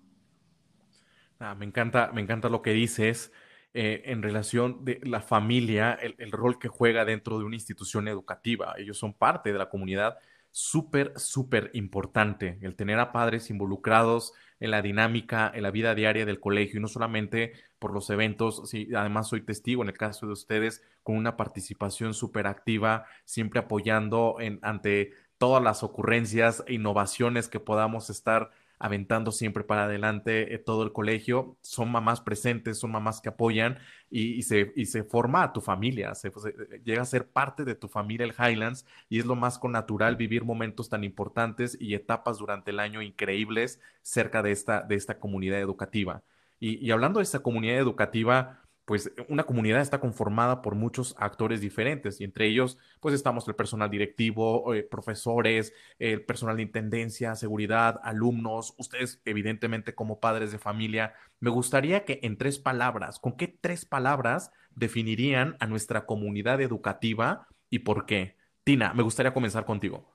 Ah, 1.39 1.55
me 1.55 1.67
encanta, 1.67 2.11
me 2.13 2.21
encanta 2.21 2.49
lo 2.49 2.63
que 2.63 2.71
dices. 2.71 3.33
En 3.77 4.23
relación 4.23 4.85
de 4.85 5.01
la 5.03 5.21
familia, 5.21 5.95
el, 5.95 6.31
rol 6.31 6.61
que 6.61 6.69
juega 6.69 7.05
dentro 7.05 7.41
de 7.41 7.45
una 7.45 7.57
institución 7.57 8.07
educativa. 8.07 8.73
Ellos 8.79 8.97
son 8.97 9.13
parte 9.13 9.53
de 9.53 9.59
la 9.59 9.69
comunidad 9.69 10.17
súper, 10.57 11.19
súper 11.19 11.73
importante, 11.75 12.59
el 12.63 12.77
tener 12.77 13.01
a 13.01 13.11
padres 13.11 13.51
involucrados 13.51 14.35
en 14.61 14.71
la 14.71 14.83
dinámica, 14.83 15.51
en 15.53 15.65
la 15.65 15.73
vida 15.73 15.97
diaria 15.97 16.25
del 16.25 16.39
colegio, 16.39 16.79
y 16.79 16.81
no 16.81 16.87
solamente 16.87 17.55
por 17.81 17.93
los 17.93 18.09
eventos, 18.09 18.71
sí, 18.71 18.89
además 18.95 19.27
soy 19.27 19.41
testigo 19.41 19.83
en 19.83 19.89
el 19.89 19.99
caso 19.99 20.27
de 20.27 20.33
ustedes, 20.33 20.81
con 21.03 21.17
una 21.17 21.37
participación 21.37 22.15
súper 22.15 22.47
activa, 22.47 23.05
siempre 23.25 23.59
apoyando 23.59 24.37
en, 24.39 24.61
ante 24.63 25.11
todas 25.39 25.61
las 25.61 25.83
ocurrencias 25.83 26.63
e 26.69 26.75
innovaciones 26.75 27.49
que 27.49 27.59
podamos 27.59 28.09
estar 28.09 28.53
aventando 28.79 29.33
siempre 29.33 29.65
para 29.65 29.85
adelante 29.85 30.55
eh, 30.55 30.59
todo 30.59 30.83
el 30.83 30.93
colegio. 30.93 31.57
Son 31.63 31.91
mamás 31.91 32.21
presentes, 32.21 32.79
son 32.79 32.93
mamás 32.93 33.21
que 33.21 33.29
apoyan 33.31 33.79
y, 34.11 34.43
se, 34.43 34.73
y 34.77 34.87
se 34.87 35.05
forma 35.05 35.43
a 35.43 35.53
tu 35.53 35.61
familia, 35.61 36.13
eh, 36.23 36.81
llega 36.85 37.03
a 37.03 37.07
ser 37.07 37.29
parte 37.29 37.65
de 37.65 37.75
tu 37.75 37.89
familia 37.89 38.27
el 38.27 38.35
Highlands 38.39 38.87
y 39.09 39.19
es 39.19 39.27
lo 39.27 39.35
más 39.35 39.59
con 39.59 39.73
natural 39.73 40.17
vivir 40.17 40.45
momentos 40.45 40.89
tan 40.89 41.05
importantes 41.05 41.77
y 41.81 41.95
etapas 41.95 42.39
durante 42.39 42.71
el 42.71 42.81
año 42.81 43.03
increíbles 43.03 43.81
cerca 44.03 44.43
de 44.43 44.53
esta, 44.53 44.83
de 44.83 44.95
esta 44.95 45.19
comunidad 45.19 45.61
educativa. 45.61 46.23
Y, 46.61 46.85
y 46.85 46.91
hablando 46.93 47.19
de 47.19 47.25
esta 47.25 47.41
comunidad 47.41 47.79
educativa, 47.79 48.64
pues 48.85 49.11
una 49.29 49.45
comunidad 49.45 49.81
está 49.81 49.99
conformada 49.99 50.61
por 50.61 50.75
muchos 50.75 51.15
actores 51.19 51.61
diferentes 51.61 52.21
y 52.21 52.25
entre 52.25 52.47
ellos 52.47 52.77
pues 53.01 53.15
estamos 53.15 53.49
el 53.49 53.55
personal 53.55 53.91
directivo, 53.91 54.75
eh, 54.75 54.83
profesores, 54.83 55.73
el 55.99 56.23
personal 56.25 56.57
de 56.57 56.65
intendencia, 56.65 57.35
seguridad, 57.35 58.01
alumnos, 58.03 58.75
ustedes 58.77 59.21
evidentemente 59.25 59.95
como 59.95 60.21
padres 60.21 60.53
de 60.53 60.59
familia. 60.59 61.15
Me 61.41 61.51
gustaría 61.51 62.05
que 62.05 62.21
en 62.23 62.37
tres 62.37 62.59
palabras, 62.59 63.19
¿con 63.19 63.37
qué 63.37 63.49
tres 63.49 63.87
palabras 63.87 64.51
definirían 64.75 65.57
a 65.61 65.67
nuestra 65.67 66.05
comunidad 66.05 66.61
educativa 66.61 67.49
y 67.71 67.81
por 67.81 68.05
qué? 68.07 68.37
Tina, 68.65 68.93
me 68.93 69.03
gustaría 69.03 69.33
comenzar 69.33 69.65
contigo. 69.65 70.15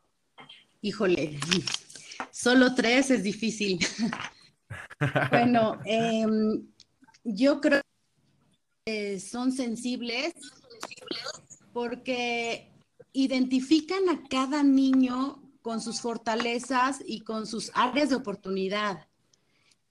Híjole, 0.82 1.40
solo 2.32 2.76
tres 2.76 3.12
es 3.12 3.24
difícil. 3.24 3.80
bueno, 5.32 5.80
em, 5.86 6.64
yo 7.24 7.60
creo 7.62 7.82
eh, 8.92 9.20
son 9.20 9.52
sensibles 9.52 10.34
porque 11.74 12.72
identifican 13.14 14.10
a 14.10 14.24
cada 14.28 14.64
niño 14.64 15.44
con 15.62 15.80
sus 15.80 16.02
fortalezas 16.02 17.00
y 17.06 17.20
con 17.20 17.46
sus 17.46 17.72
áreas 17.76 18.10
de 18.10 18.16
oportunidad. 18.16 19.08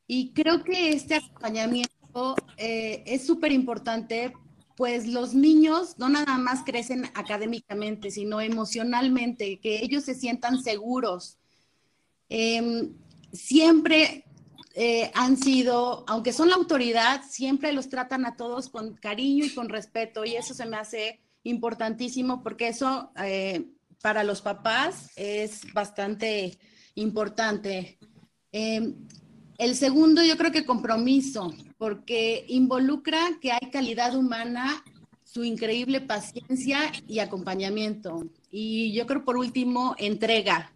Y 0.08 0.32
creo 0.32 0.64
que 0.64 0.90
este 0.90 1.14
acompañamiento 1.14 2.34
eh, 2.56 3.04
es 3.06 3.24
súper 3.24 3.52
importante, 3.52 4.32
pues 4.76 5.06
los 5.06 5.32
niños 5.32 5.96
no 5.98 6.08
nada 6.08 6.36
más 6.36 6.64
crecen 6.64 7.04
académicamente, 7.14 8.10
sino 8.10 8.40
emocionalmente, 8.40 9.60
que 9.60 9.80
ellos 9.80 10.02
se 10.02 10.16
sientan 10.16 10.60
seguros. 10.60 11.38
Em, 12.28 12.94
siempre 13.32 14.24
eh, 14.80 15.10
han 15.14 15.36
sido, 15.36 16.04
aunque 16.06 16.32
son 16.32 16.50
la 16.50 16.54
autoridad, 16.54 17.22
siempre 17.28 17.72
los 17.72 17.88
tratan 17.88 18.24
a 18.24 18.36
todos 18.36 18.68
con 18.68 18.94
cariño 18.94 19.44
y 19.44 19.52
con 19.52 19.68
respeto 19.68 20.24
y 20.24 20.36
eso 20.36 20.54
se 20.54 20.66
me 20.66 20.76
hace 20.76 21.18
importantísimo 21.42 22.44
porque 22.44 22.68
eso 22.68 23.10
eh, 23.20 23.72
para 24.00 24.22
los 24.22 24.40
papás 24.40 25.10
es 25.16 25.62
bastante 25.72 26.60
importante. 26.94 27.98
Em, 28.52 28.94
el 29.58 29.74
segundo, 29.74 30.22
yo 30.22 30.36
creo 30.36 30.52
que 30.52 30.64
compromiso, 30.64 31.52
porque 31.76 32.44
involucra 32.46 33.18
que 33.40 33.50
hay 33.50 33.72
calidad 33.72 34.14
humana, 34.14 34.84
su 35.24 35.42
increíble 35.42 36.02
paciencia 36.02 36.92
y 37.08 37.18
acompañamiento. 37.18 38.28
Y 38.48 38.92
yo 38.92 39.08
creo, 39.08 39.24
por 39.24 39.38
último, 39.38 39.96
entrega, 39.98 40.72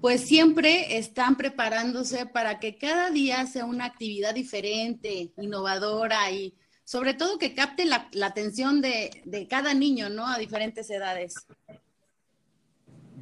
pues 0.00 0.26
siempre 0.26 0.96
están 0.96 1.36
preparándose 1.36 2.24
para 2.24 2.58
que 2.58 2.78
cada 2.78 3.10
día 3.10 3.46
sea 3.46 3.66
una 3.66 3.84
actividad 3.84 4.34
diferente, 4.34 5.32
innovadora 5.36 6.30
y 6.30 6.56
sobre 6.84 7.14
todo 7.14 7.38
que 7.38 7.54
capte 7.54 7.84
la, 7.84 8.08
atención 8.24 8.80
de, 8.80 9.22
de, 9.24 9.46
cada 9.46 9.74
niño, 9.74 10.08
¿no? 10.08 10.26
A 10.26 10.38
diferentes 10.38 10.90
edades. 10.90 11.34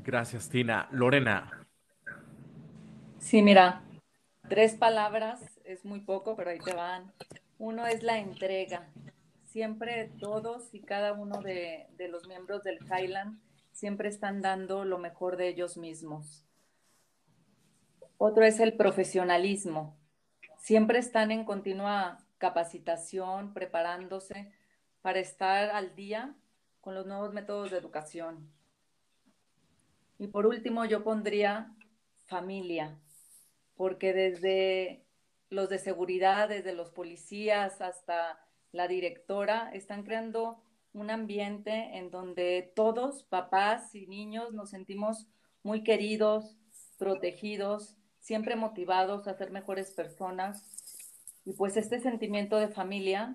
Gracias, 0.05 0.49
Tina. 0.49 0.89
Lorena. 0.93 1.67
Sí, 3.19 3.43
mira, 3.43 3.83
tres 4.49 4.75
palabras 4.75 5.41
es 5.65 5.85
muy 5.85 6.01
poco, 6.01 6.37
pero 6.37 6.51
ahí 6.51 6.61
te 6.61 6.73
van. 6.73 7.13
Uno 7.59 7.87
es 7.87 8.03
la 8.05 8.19
entrega. 8.19 8.89
Siempre 9.45 10.13
todos 10.21 10.73
y 10.73 10.81
cada 10.81 11.13
uno 11.13 11.43
de, 11.43 11.89
de 11.99 12.09
los 12.09 12.27
miembros 12.29 12.63
del 12.63 12.79
Highland 12.85 13.41
siempre 13.73 14.09
están 14.09 14.41
dando 14.41 14.85
lo 14.85 14.99
mejor 14.99 15.37
de 15.37 15.49
ellos 15.49 15.77
mismos 15.77 16.48
otro 18.19 18.45
es 18.45 18.59
el 18.59 18.75
profesionalismo. 18.75 19.97
Siempre 20.59 20.99
están 20.99 21.31
en 21.31 21.45
continua 21.45 22.19
capacitación, 22.39 23.55
preparándose 23.55 24.53
para 25.01 25.21
estar 25.21 25.71
al 25.71 25.95
día 25.95 26.35
con 26.81 26.95
los 26.95 27.07
nuevos 27.07 27.33
métodos 27.33 27.71
de 27.71 27.79
educación. 27.79 28.51
Y 30.19 30.27
por 30.27 30.47
último, 30.47 30.85
yo 30.85 31.05
pondría 31.05 31.73
familia, 32.27 32.99
porque 33.77 34.13
desde 34.13 35.05
los 35.49 35.69
de 35.69 35.79
seguridad, 35.79 36.49
desde 36.49 36.75
los 36.75 36.91
policías 36.91 37.81
hasta 37.81 38.41
la 38.73 38.89
directora, 38.89 39.71
están 39.73 40.03
creando 40.03 40.61
un 40.93 41.11
ambiente 41.11 41.97
en 41.97 42.11
donde 42.11 42.73
todos, 42.75 43.23
papás 43.23 43.95
y 43.95 44.09
niños, 44.09 44.53
nos 44.53 44.71
sentimos 44.71 45.29
muy 45.63 45.85
queridos, 45.85 46.57
protegidos 46.99 47.98
siempre 48.29 48.57
motivados 48.57 49.27
a 49.27 49.33
ser 49.33 49.51
mejores 49.51 49.91
personas. 49.91 50.63
Y 51.47 51.55
pues 51.55 51.79
este 51.79 51.99
sentimiento 51.99 52.59
de 52.59 52.69
familia 52.69 53.35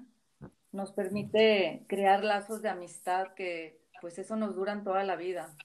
nos 0.71 0.91
permite 0.91 1.83
crear 1.89 2.23
lazos 2.23 2.62
de 2.62 2.69
amistad 2.69 3.33
que 3.33 3.81
pues 4.01 4.19
eso 4.19 4.35
nos 4.35 4.55
duran 4.55 4.83
toda 4.83 5.03
la 5.03 5.15
vida. 5.15 5.55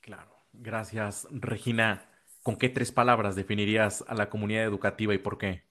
Claro, 0.00 0.34
gracias 0.54 1.28
Regina. 1.30 2.06
¿Con 2.42 2.56
qué 2.56 2.70
tres 2.70 2.92
palabras 2.92 3.36
definirías 3.36 4.02
a 4.08 4.14
la 4.14 4.30
comunidad 4.30 4.64
educativa 4.64 5.12
y 5.12 5.18
por 5.18 5.36
qué? 5.36 5.67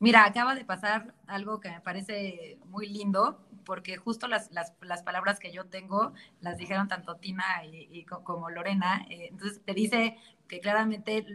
Mira, 0.00 0.24
acaba 0.24 0.54
de 0.54 0.64
pasar 0.64 1.14
algo 1.26 1.60
que 1.60 1.68
me 1.68 1.82
parece 1.82 2.58
muy 2.64 2.88
lindo, 2.88 3.38
porque 3.66 3.98
justo 3.98 4.28
las, 4.28 4.50
las, 4.50 4.72
las 4.80 5.02
palabras 5.02 5.38
que 5.38 5.52
yo 5.52 5.66
tengo 5.66 6.14
las 6.40 6.56
dijeron 6.56 6.88
tanto 6.88 7.16
Tina 7.16 7.44
y, 7.66 8.06
como 8.06 8.48
Lorena. 8.48 9.04
Eh, 9.10 9.28
entonces, 9.30 9.60
te 9.62 9.74
dice 9.74 10.16
que 10.48 10.60
claramente 10.60 11.26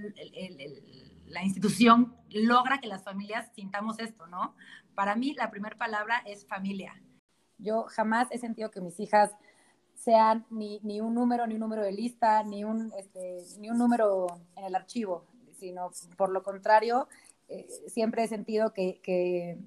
la 1.27 1.43
institución 1.43 2.15
logra 2.31 2.79
que 2.79 2.87
las 2.87 3.03
familias 3.03 3.51
sintamos 3.53 3.99
esto, 3.99 4.25
¿no? 4.25 4.55
Para 4.95 5.15
mí, 5.15 5.35
la 5.35 5.51
primera 5.51 5.77
palabra 5.77 6.23
es 6.25 6.47
familia. 6.47 6.99
Yo 7.59 7.83
jamás 7.83 8.27
he 8.31 8.39
sentido 8.39 8.71
que 8.71 8.81
mis 8.81 8.99
hijas 8.99 9.29
sean 9.93 10.43
ni, 10.49 10.79
ni 10.81 11.01
un 11.01 11.13
número, 11.13 11.45
ni 11.45 11.53
un 11.53 11.59
número 11.59 11.83
de 11.83 11.91
lista, 11.91 12.41
ni 12.41 12.63
un, 12.63 12.91
este, 12.97 13.43
ni 13.59 13.69
un 13.69 13.77
número 13.77 14.25
en 14.55 14.65
el 14.65 14.73
archivo, 14.73 15.27
sino 15.51 15.91
por 16.17 16.31
lo 16.31 16.41
contrario, 16.41 17.07
eh, 17.47 17.67
siempre 17.87 18.23
he 18.23 18.27
sentido 18.27 18.73
que, 18.73 18.99
que 19.01 19.59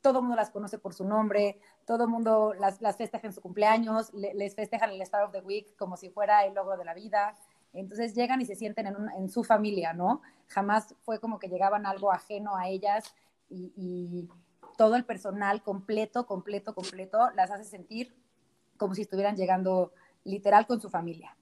todo 0.00 0.20
mundo 0.20 0.36
las 0.36 0.50
conoce 0.50 0.78
por 0.78 0.94
su 0.94 1.04
nombre, 1.04 1.60
todo 1.86 2.08
mundo 2.08 2.54
las, 2.54 2.80
las 2.80 2.96
festeja 2.96 3.26
en 3.26 3.32
su 3.32 3.40
cumpleaños, 3.40 4.12
les 4.12 4.54
festejan 4.54 4.90
el 4.90 5.00
Star 5.02 5.24
of 5.24 5.32
the 5.32 5.40
Week 5.40 5.76
como 5.76 5.96
si 5.96 6.10
fuera 6.10 6.44
el 6.44 6.54
logro 6.54 6.76
de 6.76 6.84
la 6.84 6.94
vida. 6.94 7.36
Entonces 7.72 8.14
llegan 8.14 8.40
y 8.40 8.44
se 8.44 8.54
sienten 8.54 8.86
en, 8.86 8.96
en 9.16 9.28
su 9.30 9.44
familia, 9.44 9.92
¿no? 9.92 10.20
Jamás 10.48 10.94
fue 11.02 11.20
como 11.20 11.38
que 11.38 11.48
llegaban 11.48 11.86
algo 11.86 12.12
ajeno 12.12 12.56
a 12.56 12.68
ellas 12.68 13.14
y, 13.48 13.72
y 13.76 14.28
todo 14.76 14.96
el 14.96 15.04
personal 15.04 15.62
completo, 15.62 16.26
completo, 16.26 16.74
completo 16.74 17.30
las 17.34 17.50
hace 17.50 17.64
sentir 17.64 18.14
como 18.76 18.94
si 18.94 19.02
estuvieran 19.02 19.36
llegando 19.36 19.92
literal 20.24 20.66
con 20.66 20.80
su 20.80 20.90
familia. 20.90 21.36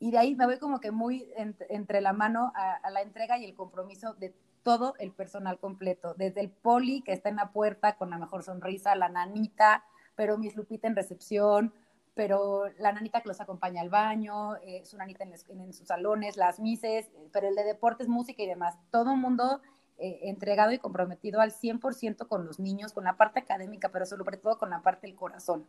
Y 0.00 0.10
de 0.10 0.18
ahí 0.18 0.34
me 0.34 0.46
voy 0.46 0.58
como 0.58 0.80
que 0.80 0.90
muy 0.90 1.30
entre 1.36 2.00
la 2.00 2.12
mano 2.12 2.52
a, 2.54 2.74
a 2.74 2.90
la 2.90 3.02
entrega 3.02 3.38
y 3.38 3.44
el 3.44 3.54
compromiso 3.54 4.14
de 4.14 4.34
todo 4.68 4.94
el 4.98 5.12
personal 5.12 5.58
completo, 5.58 6.12
desde 6.18 6.42
el 6.42 6.50
poli 6.50 7.00
que 7.00 7.14
está 7.14 7.30
en 7.30 7.36
la 7.36 7.52
puerta 7.52 7.96
con 7.96 8.10
la 8.10 8.18
mejor 8.18 8.42
sonrisa, 8.42 8.94
la 8.96 9.08
nanita, 9.08 9.82
pero 10.14 10.36
Miss 10.36 10.56
Lupita 10.56 10.86
en 10.86 10.94
recepción, 10.94 11.72
pero 12.12 12.64
la 12.78 12.92
nanita 12.92 13.22
que 13.22 13.28
los 13.28 13.40
acompaña 13.40 13.80
al 13.80 13.88
baño, 13.88 14.56
eh, 14.56 14.84
su 14.84 14.98
nanita 14.98 15.24
en, 15.24 15.72
sus 15.72 15.88
salones, 15.88 16.36
las 16.36 16.60
mises, 16.60 17.08
pero 17.32 17.48
el 17.48 17.54
de 17.54 17.64
deportes, 17.64 18.08
música 18.08 18.42
y 18.42 18.46
demás. 18.46 18.76
Todo 18.90 19.12
el 19.12 19.16
mundo 19.16 19.62
eh, 19.96 20.18
entregado 20.24 20.72
y 20.72 20.78
comprometido 20.78 21.40
al 21.40 21.50
100% 21.50 22.28
con 22.28 22.44
los 22.44 22.60
niños, 22.60 22.92
con 22.92 23.04
la 23.04 23.16
parte 23.16 23.40
académica, 23.40 23.88
pero 23.88 24.04
sobre 24.04 24.36
todo 24.36 24.58
con 24.58 24.68
la 24.68 24.82
parte 24.82 25.06
del 25.06 25.16
corazón, 25.16 25.66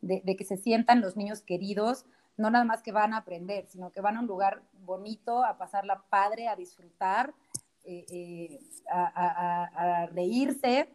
de, 0.00 0.22
de 0.24 0.34
que 0.34 0.42
se 0.44 0.56
sientan 0.56 1.00
los 1.00 1.16
niños 1.16 1.42
queridos, 1.42 2.04
no 2.36 2.50
nada 2.50 2.64
más 2.64 2.82
que 2.82 2.90
van 2.90 3.14
a 3.14 3.18
aprender, 3.18 3.68
sino 3.68 3.92
que 3.92 4.00
van 4.00 4.16
a 4.16 4.20
un 4.20 4.26
lugar 4.26 4.60
bonito, 4.84 5.44
a 5.44 5.56
pasarla 5.56 6.02
padre, 6.10 6.48
a 6.48 6.56
disfrutar, 6.56 7.32
eh, 7.84 8.06
eh, 8.10 8.60
a, 8.92 10.06
reírse. 10.12 10.88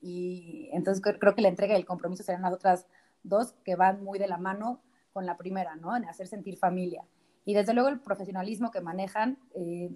Y 0.00 0.70
entonces 0.72 1.02
creo 1.02 1.34
que 1.34 1.42
la 1.42 1.48
entrega 1.48 1.74
y 1.74 1.78
el 1.78 1.86
compromiso 1.86 2.22
serán 2.22 2.42
las 2.42 2.54
otras 2.54 2.86
dos 3.22 3.52
que 3.64 3.76
van 3.76 4.02
muy 4.02 4.18
de 4.18 4.28
la 4.28 4.38
mano 4.38 4.80
con 5.12 5.26
la 5.26 5.36
primera, 5.36 5.76
¿no? 5.76 5.96
En 5.96 6.04
hacer 6.06 6.26
sentir 6.26 6.56
familia. 6.56 7.04
Y 7.44 7.54
desde 7.54 7.74
luego 7.74 7.88
el 7.88 8.00
profesionalismo 8.00 8.70
que 8.70 8.80
manejan, 8.80 9.38
eh, 9.54 9.90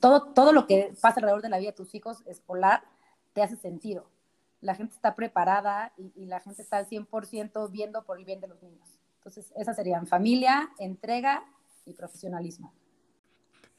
todo, 0.00 0.32
todo 0.32 0.52
lo 0.52 0.66
que 0.66 0.92
pasa 1.00 1.16
alrededor 1.16 1.42
de 1.42 1.48
la 1.48 1.58
vida 1.58 1.70
de 1.70 1.76
tus 1.76 1.94
hijos 1.94 2.22
escolar 2.26 2.84
te 3.32 3.42
hace 3.42 3.56
sentido. 3.56 4.10
La 4.60 4.74
gente 4.74 4.94
está 4.94 5.14
preparada 5.14 5.92
y, 5.96 6.12
y 6.14 6.26
la 6.26 6.40
gente 6.40 6.62
está 6.62 6.78
al 6.78 6.88
100% 6.88 7.70
viendo 7.70 8.04
por 8.04 8.18
el 8.18 8.24
bien 8.24 8.40
de 8.40 8.48
los 8.48 8.62
niños. 8.62 8.98
Entonces, 9.18 9.52
esas 9.56 9.76
serían 9.76 10.06
familia, 10.06 10.70
entrega 10.78 11.44
y 11.84 11.94
profesionalismo. 11.94 12.72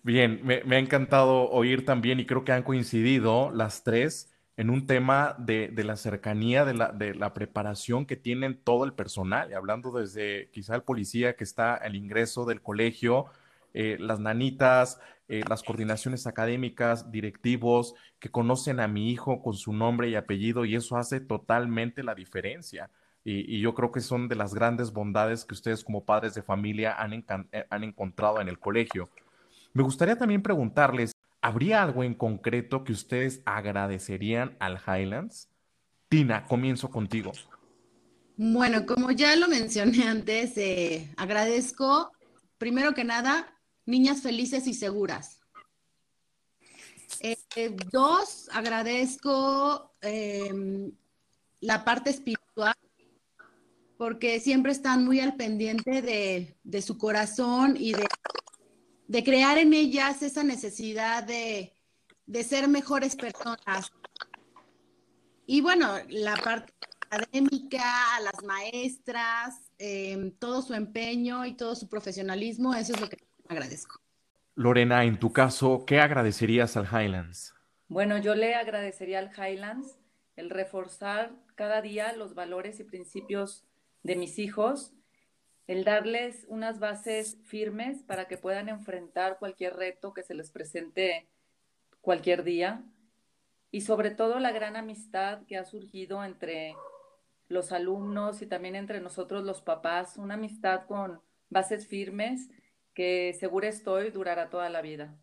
Bien, 0.02 0.40
me, 0.44 0.76
ha 0.76 0.80
encantado 0.80 1.50
oír 1.50 1.86
también 1.86 2.20
y 2.20 2.26
creo 2.26 2.46
que 2.46 2.54
han 2.54 2.64
coincidido 2.64 3.52
las 3.52 3.84
tres 3.84 4.32
en 4.56 4.70
un 4.70 4.88
tema 4.88 5.36
de, 5.38 5.72
la 5.76 5.96
cercanía, 5.98 6.66
de 6.66 6.74
la, 6.74 6.92
de 6.92 7.16
la, 7.16 7.34
preparación 7.34 8.06
que 8.06 8.16
tienen 8.16 8.60
todo 8.62 8.86
el 8.86 8.94
personal, 8.94 9.52
y 9.52 9.54
hablando 9.54 9.92
desde 9.92 10.50
quizá 10.52 10.76
el 10.76 10.84
policía 10.84 11.36
que 11.36 11.44
está 11.44 11.76
al 11.76 11.96
ingreso 11.96 12.46
del 12.46 12.62
colegio, 12.62 13.28
eh, 13.74 13.98
las 14.00 14.20
nanitas, 14.20 15.00
eh, 15.28 15.44
las 15.48 15.64
coordinaciones 15.64 16.26
académicas, 16.28 17.12
directivos 17.12 17.94
que 18.20 18.32
conocen 18.32 18.80
a 18.80 18.88
mi 18.88 19.12
hijo 19.12 19.42
con 19.42 19.54
su 19.54 19.74
nombre 19.74 20.10
y 20.10 20.16
apellido 20.16 20.66
y 20.66 20.76
eso 20.76 20.98
hace 20.98 21.20
totalmente 21.20 22.04
la 22.04 22.16
diferencia. 22.16 22.90
Y, 23.24 23.60
yo 23.60 23.76
creo 23.76 23.92
que 23.92 24.00
son 24.00 24.28
de 24.28 24.36
las 24.36 24.54
grandes 24.56 24.92
bondades 24.92 25.46
que 25.46 25.54
ustedes 25.54 25.84
como 25.84 26.04
padres 26.04 26.34
de 26.34 26.42
familia 26.42 26.96
han, 27.00 27.14
eh, 27.52 27.66
han 27.70 27.84
encontrado 27.84 28.42
en 28.42 28.50
el 28.50 28.60
colegio. 28.60 29.10
Me 29.74 29.84
gustaría 29.84 30.18
también 30.18 30.42
preguntarles, 30.42 31.12
¿habría 31.42 31.84
algo 31.84 32.04
en 32.04 32.14
concreto 32.14 32.84
que 32.84 32.92
ustedes 32.92 33.42
agradecerían 33.46 34.58
al 34.60 34.80
Highlands? 34.80 35.50
Tina, 36.10 36.46
comienzo 36.46 36.90
contigo. 36.90 37.32
Bueno, 38.36 38.86
como 38.86 39.12
ya 39.12 39.36
lo 39.36 39.48
mencioné 39.48 40.08
antes, 40.08 40.58
eh, 40.58 41.14
agradezco, 41.18 42.12
primero 42.58 42.94
que 42.94 43.04
nada, 43.04 43.54
niñas 43.86 44.22
felices 44.22 44.66
y 44.66 44.74
seguras. 44.74 45.40
Eh, 47.20 47.76
dos, 47.92 48.50
agradezco 48.52 49.94
em, 50.02 50.92
la 51.60 51.84
parte 51.84 52.10
espiritual, 52.12 52.76
porque 53.98 54.40
siempre 54.40 54.72
están 54.72 55.04
muy 55.04 55.20
al 55.20 55.36
pendiente 55.36 56.02
de, 56.02 56.56
de 56.64 56.82
su 56.82 56.98
corazón 56.98 57.76
y 57.78 57.92
de 57.92 58.08
de 59.10 59.24
crear 59.24 59.58
en 59.58 59.74
ellas 59.74 60.22
esa 60.22 60.44
necesidad 60.44 61.24
de, 61.24 61.74
ser 62.44 62.68
mejores 62.68 63.16
personas. 63.16 63.92
Y 65.48 65.62
bueno, 65.62 65.96
la 66.10 66.36
parte 66.36 66.72
académica, 67.10 68.16
a 68.16 68.22
las 68.22 68.44
maestras, 68.44 69.72
em, 69.80 70.32
todo 70.38 70.62
su 70.62 70.76
empeño 70.76 71.44
y 71.48 71.58
todo 71.58 71.76
su 71.76 71.90
profesionalismo, 71.90 72.76
eso 72.76 72.94
es 72.94 73.02
lo 73.02 73.10
que 73.10 73.18
agradezco. 73.48 74.00
Lorena, 74.54 75.04
en 75.04 75.18
tu 75.18 75.34
caso, 75.34 75.86
¿qué 75.88 76.00
agradecerías 76.00 76.78
al 76.78 76.86
Highlands? 76.86 77.56
Bueno, 77.88 78.20
yo 78.20 78.36
le 78.36 78.54
agradecería 78.54 79.18
al 79.18 79.32
Highlands 79.32 79.98
el 80.36 80.52
reforzar 80.52 81.32
cada 81.56 81.82
día 81.82 82.14
los 82.14 82.36
valores 82.36 82.80
y 82.80 82.84
principios 82.84 83.66
de 84.04 84.16
mis 84.16 84.38
hijos 84.38 84.94
el 85.70 85.84
darles 85.84 86.48
unas 86.50 86.80
bases 86.80 87.38
firmes 87.46 88.02
para 88.02 88.28
que 88.28 88.40
puedan 88.40 88.70
enfrentar 88.70 89.38
cualquier 89.38 89.76
reto 89.76 90.16
que 90.16 90.24
se 90.24 90.34
les 90.34 90.50
presente 90.50 91.30
cualquier 92.02 92.44
día 92.44 92.84
y 93.70 93.82
sobre 93.82 94.10
todo 94.10 94.40
la 94.40 94.52
gran 94.52 94.76
amistad 94.76 95.46
que 95.46 95.58
ha 95.58 95.66
surgido 95.66 96.26
entre 96.26 96.74
los 97.50 97.72
alumnos 97.72 98.42
y 98.42 98.48
también 98.48 98.76
entre 98.76 99.00
nosotros 99.00 99.44
los 99.44 99.62
papás, 99.62 100.18
una 100.18 100.34
amistad 100.34 100.88
con 100.88 101.22
bases 101.52 101.88
firmes 101.88 102.50
que 102.96 103.38
seguro 103.40 103.68
estoy 103.68 104.10
durará 104.10 104.50
toda 104.50 104.72
la 104.72 104.82
vida. 104.82 105.20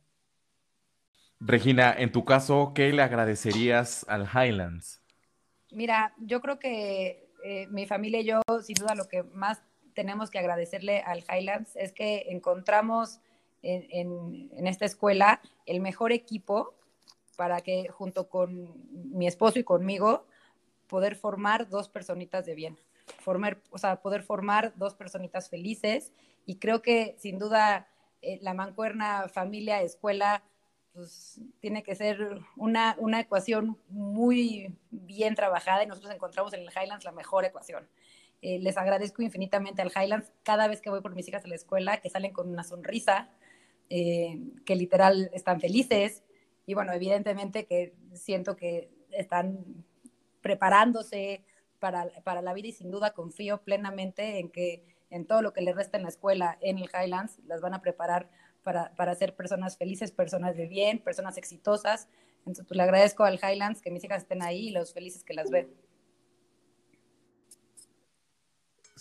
Regina, 1.40 1.92
en 1.92 2.12
tu 2.12 2.24
caso, 2.24 2.70
¿qué 2.72 2.92
le 2.92 3.02
agradecerías 3.02 4.06
al 4.08 4.28
Highlands? 4.32 5.02
Mira, 5.72 6.14
yo 6.18 6.40
creo 6.40 6.60
que 6.60 7.32
eh, 7.44 7.66
mi 7.66 7.84
familia 7.86 8.20
y 8.20 8.26
yo, 8.26 8.42
sin 8.62 8.76
duda, 8.76 8.94
lo 8.94 9.08
que 9.08 9.24
más 9.24 9.60
tenemos 9.96 10.30
que 10.30 10.38
agradecerle 10.38 11.00
al 11.00 11.24
Highlands 11.24 11.74
es 11.74 11.90
que 11.92 12.26
encontramos 12.28 13.18
en, 13.62 14.66
esta 14.66 14.84
escuela 14.84 15.40
el 15.64 15.80
mejor 15.80 16.12
equipo 16.12 16.74
para 17.34 17.62
que 17.62 17.88
junto 17.88 18.28
con 18.28 18.74
mi 19.16 19.26
esposo 19.26 19.58
y 19.58 19.64
conmigo 19.64 20.26
poder 20.86 21.16
formar 21.16 21.68
dos 21.68 21.88
personitas 21.88 22.44
de 22.44 22.54
bien, 22.54 22.78
formar, 23.20 23.58
o 23.70 23.78
sea, 23.78 24.02
poder 24.02 24.22
formar 24.22 24.74
dos 24.76 24.94
personitas 24.94 25.48
felices 25.48 26.12
y 26.44 26.56
creo 26.56 26.82
que 26.82 27.16
sin 27.18 27.38
duda 27.38 27.88
eh, 28.20 28.38
la 28.42 28.52
mancuerna 28.52 29.28
familia 29.28 29.80
escuela 29.80 30.44
pues 30.92 31.40
tiene 31.60 31.82
que 31.82 31.94
ser 31.94 32.38
una, 32.56 32.96
una 32.98 33.20
ecuación 33.20 33.78
muy 33.88 34.76
bien 34.90 35.34
trabajada 35.34 35.82
y 35.82 35.86
nosotros 35.86 36.14
encontramos 36.14 36.52
en 36.52 36.60
el 36.60 36.70
Highlands 36.70 37.04
la 37.04 37.12
mejor 37.12 37.46
ecuación. 37.46 37.88
Eh, 38.42 38.58
les 38.58 38.76
agradezco 38.76 39.22
infinitamente 39.22 39.82
al 39.82 39.90
Highlands 39.90 40.32
cada 40.42 40.68
vez 40.68 40.80
que 40.80 40.90
voy 40.90 41.00
por 41.00 41.14
mis 41.14 41.26
hijas 41.28 41.44
a 41.44 41.48
la 41.48 41.54
escuela, 41.54 42.00
que 42.00 42.10
salen 42.10 42.32
con 42.32 42.48
una 42.48 42.64
sonrisa, 42.64 43.30
eh, 43.88 44.40
que 44.64 44.76
literal 44.76 45.30
están 45.32 45.60
felices. 45.60 46.22
Y 46.66 46.74
bueno, 46.74 46.92
evidentemente 46.92 47.66
que 47.66 47.94
siento 48.14 48.56
que 48.56 48.90
están 49.10 49.64
preparándose 50.42 51.44
para, 51.78 52.08
para 52.24 52.42
la 52.42 52.52
vida 52.52 52.68
y 52.68 52.72
sin 52.72 52.90
duda 52.90 53.14
confío 53.14 53.62
plenamente 53.62 54.38
en 54.38 54.50
que 54.50 54.84
en 55.10 55.26
todo 55.26 55.42
lo 55.42 55.52
que 55.52 55.60
les 55.60 55.74
resta 55.74 55.96
en 55.96 56.02
la 56.02 56.08
escuela, 56.08 56.58
en 56.60 56.78
el 56.78 56.90
Highlands, 56.92 57.38
las 57.46 57.60
van 57.60 57.74
a 57.74 57.80
preparar 57.80 58.28
para, 58.62 58.92
para 58.96 59.14
ser 59.14 59.36
personas 59.36 59.76
felices, 59.76 60.10
personas 60.10 60.56
de 60.56 60.66
bien, 60.66 60.98
personas 60.98 61.36
exitosas. 61.38 62.08
Entonces, 62.38 62.64
pues 62.66 62.76
le 62.76 62.82
agradezco 62.82 63.24
al 63.24 63.38
Highlands 63.38 63.80
que 63.80 63.90
mis 63.90 64.02
hijas 64.04 64.22
estén 64.22 64.42
ahí 64.42 64.68
y 64.68 64.70
los 64.70 64.92
felices 64.92 65.22
que 65.22 65.34
las 65.34 65.50
ven. 65.50 65.68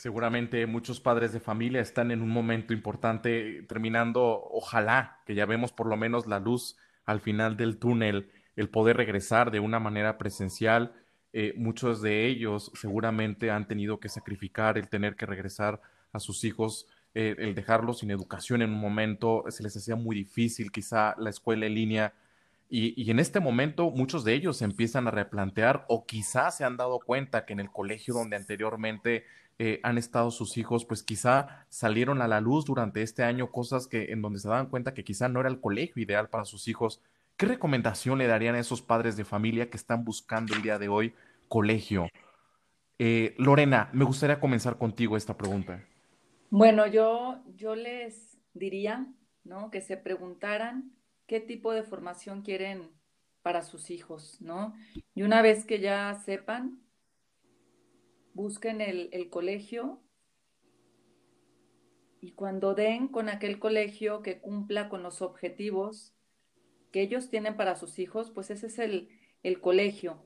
Seguramente 0.06 0.68
muchos 0.68 1.00
padres 1.00 1.34
de 1.34 1.40
familia 1.40 1.82
están 1.82 2.12
en 2.12 2.22
un 2.22 2.30
momento 2.30 2.74
importante 2.74 3.64
terminando, 3.64 4.40
ojalá 4.52 5.18
que 5.26 5.34
ya 5.34 5.48
vemos 5.48 5.72
por 5.72 5.88
lo 5.88 5.98
menos 5.98 6.28
la 6.28 6.40
luz 6.40 6.78
al 7.06 7.22
final 7.22 7.58
del 7.58 7.80
túnel, 7.80 8.30
el 8.56 8.70
poder 8.70 8.98
regresar 8.98 9.50
de 9.50 9.60
una 9.60 9.80
manera 9.80 10.20
presencial. 10.20 10.94
Eh, 11.34 11.56
muchos 11.58 12.04
de 12.04 12.28
ellos 12.28 12.72
seguramente 12.76 13.50
han 13.50 13.68
tenido 13.68 14.00
que 14.00 14.10
sacrificar 14.10 14.78
el 14.78 14.90
tener 14.90 15.16
que 15.16 15.26
regresar 15.26 15.82
a 16.14 16.20
sus 16.20 16.44
hijos, 16.44 16.86
eh, 17.16 17.36
el 17.40 17.56
dejarlos 17.56 17.98
sin 17.98 18.12
educación 18.12 18.62
en 18.62 18.74
un 18.74 18.80
momento, 18.80 19.44
se 19.50 19.64
les 19.64 19.76
hacía 19.76 19.96
muy 19.96 20.16
difícil 20.16 20.72
quizá 20.72 21.16
la 21.18 21.32
escuela 21.32 21.66
en 21.66 21.74
línea. 21.74 22.14
Y, 22.70 23.10
en 23.10 23.20
este 23.20 23.40
momento 23.40 23.90
muchos 23.90 24.24
de 24.24 24.34
ellos 24.36 24.62
empiezan 24.62 25.08
a 25.08 25.12
replantear 25.12 25.86
o 25.88 26.06
quizás 26.06 26.58
se 26.58 26.64
han 26.64 26.78
dado 26.78 27.00
cuenta 27.00 27.46
que 27.46 27.54
en 27.54 27.60
el 27.60 27.72
colegio 27.72 28.14
donde 28.14 28.36
anteriormente 28.36 29.26
eh, 29.58 29.80
han 29.84 29.98
estado 29.98 30.32
sus 30.32 30.58
hijos, 30.58 30.84
pues 30.86 31.02
quizá 31.02 31.66
salieron 31.70 32.22
a 32.22 32.28
la 32.28 32.42
luz 32.42 32.66
durante 32.66 33.02
este 33.02 33.24
año 33.24 33.52
cosas 33.52 33.88
que 33.88 34.12
en 34.12 34.22
donde 34.22 34.40
se 34.40 34.50
daban 34.50 34.68
cuenta 34.68 34.94
que 34.94 35.06
quizá 35.06 35.30
no 35.30 35.40
era 35.40 35.50
el 35.50 35.62
colegio 35.62 36.04
ideal 36.04 36.30
para 36.30 36.46
sus 36.46 36.68
hijos. 36.68 37.02
¿Qué 37.38 37.46
recomendación 37.46 38.18
le 38.18 38.28
darían 38.28 38.56
a 38.56 38.60
esos 38.60 38.82
padres 38.82 39.16
de 39.16 39.24
familia 39.24 39.70
que 39.70 39.78
están 39.78 40.04
buscando 40.04 40.54
el 40.54 40.62
día 40.62 40.78
de 40.78 40.90
hoy 40.90 41.14
colegio? 41.48 42.10
Eh, 43.00 43.34
Lorena, 43.38 43.90
me 43.94 44.06
gustaría 44.06 44.40
comenzar 44.40 44.78
contigo 44.78 45.18
esta 45.18 45.38
pregunta. 45.38 45.84
Bueno, 46.50 46.88
yo, 46.88 47.42
yo 47.56 47.76
les 47.76 48.38
diría, 48.54 49.08
¿no? 49.44 49.72
Que 49.72 49.82
se 49.82 49.98
preguntaran 49.98 50.92
qué 51.28 51.40
tipo 51.40 51.74
de 51.74 51.84
formación 51.84 52.42
quieren 52.42 52.90
para 53.42 53.62
sus 53.62 53.90
hijos, 53.90 54.38
¿no? 54.42 54.74
Y 55.14 55.24
una 55.24 55.42
vez 55.42 55.66
que 55.66 55.80
ya 55.80 56.14
sepan, 56.26 56.80
busquen 58.36 58.82
el, 58.82 59.10
el 59.12 59.32
colegio 59.32 60.04
y 62.22 62.34
cuando 62.34 62.76
den 62.76 63.08
con 63.08 63.30
aquel 63.30 63.60
colegio 63.60 64.22
que 64.22 64.40
cumpla 64.40 64.90
con 64.90 65.02
los 65.04 65.22
objetivos 65.22 66.16
que 66.92 67.02
ellos 67.02 67.30
tienen 67.30 67.58
para 67.58 67.76
sus 67.76 68.00
hijos, 68.00 68.32
pues 68.32 68.50
ese 68.52 68.68
es 68.68 68.80
el, 68.80 69.10
el 69.44 69.60
colegio. 69.60 70.26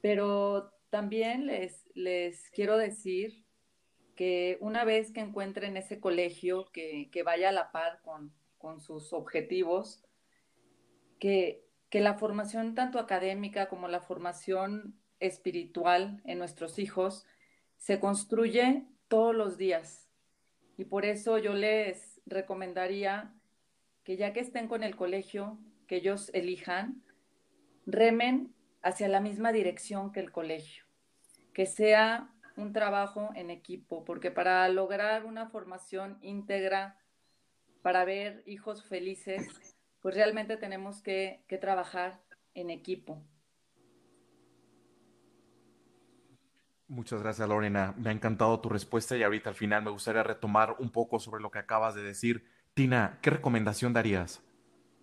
Pero 0.00 0.72
también 0.90 1.46
les, 1.46 1.88
les 1.94 2.50
quiero 2.50 2.76
decir 2.76 3.44
que 4.16 4.58
una 4.60 4.84
vez 4.84 5.12
que 5.12 5.20
encuentren 5.20 5.76
ese 5.76 6.00
colegio 6.00 6.70
que, 6.72 7.10
que 7.12 7.22
vaya 7.22 7.50
a 7.50 7.52
la 7.52 7.70
par 7.70 8.00
con, 8.02 8.34
con 8.58 8.80
sus 8.80 9.12
objetivos, 9.12 10.02
que, 11.20 11.64
que, 11.90 12.00
la 12.00 12.14
formación 12.14 12.74
tanto 12.74 12.98
académica 12.98 13.68
como 13.68 13.88
la 13.88 14.00
formación 14.00 14.98
espiritual 15.20 16.20
en 16.24 16.38
nuestros 16.38 16.78
hijos 16.78 17.26
se 17.76 18.00
construye 18.00 18.84
todos 19.08 19.34
los 19.34 19.56
días. 19.56 20.08
Y 20.76 20.84
por 20.84 21.04
eso 21.04 21.38
yo 21.38 21.54
les 21.54 22.20
recomendaría 22.26 23.34
que 24.04 24.16
ya 24.16 24.32
que 24.32 24.40
estén 24.40 24.68
con 24.68 24.82
el 24.82 24.96
colegio, 24.96 25.58
que 25.86 25.96
ellos 25.96 26.30
elijan, 26.34 27.02
remen 27.86 28.54
hacia 28.82 29.08
la 29.08 29.20
misma 29.20 29.52
dirección 29.52 30.12
que 30.12 30.20
el 30.20 30.30
colegio, 30.30 30.84
que 31.52 31.66
sea 31.66 32.30
un 32.56 32.72
trabajo 32.72 33.30
en 33.34 33.50
equipo, 33.50 34.04
porque 34.04 34.30
para 34.30 34.68
lograr 34.68 35.24
una 35.24 35.48
formación 35.48 36.18
íntegra, 36.22 36.98
para 37.82 38.04
ver 38.04 38.42
hijos 38.46 38.84
felices, 38.84 39.46
pues 40.00 40.14
realmente 40.14 40.56
tenemos 40.56 41.02
que, 41.02 41.44
que 41.48 41.58
trabajar 41.58 42.20
en 42.54 42.70
equipo. 42.70 43.22
Muchas 46.88 47.22
gracias, 47.22 47.46
Lorena. 47.46 47.94
Me 47.98 48.08
ha 48.08 48.12
encantado 48.12 48.58
tu 48.60 48.70
respuesta 48.70 49.14
y 49.14 49.22
ahorita 49.22 49.50
al 49.50 49.56
final 49.56 49.82
me 49.82 49.90
gustaría 49.90 50.22
retomar 50.22 50.76
un 50.78 50.90
poco 50.90 51.20
sobre 51.20 51.42
lo 51.42 51.50
que 51.50 51.58
acabas 51.58 51.94
de 51.94 52.02
decir. 52.02 52.44
Tina, 52.72 53.18
¿qué 53.20 53.28
recomendación 53.28 53.92
darías? 53.92 54.40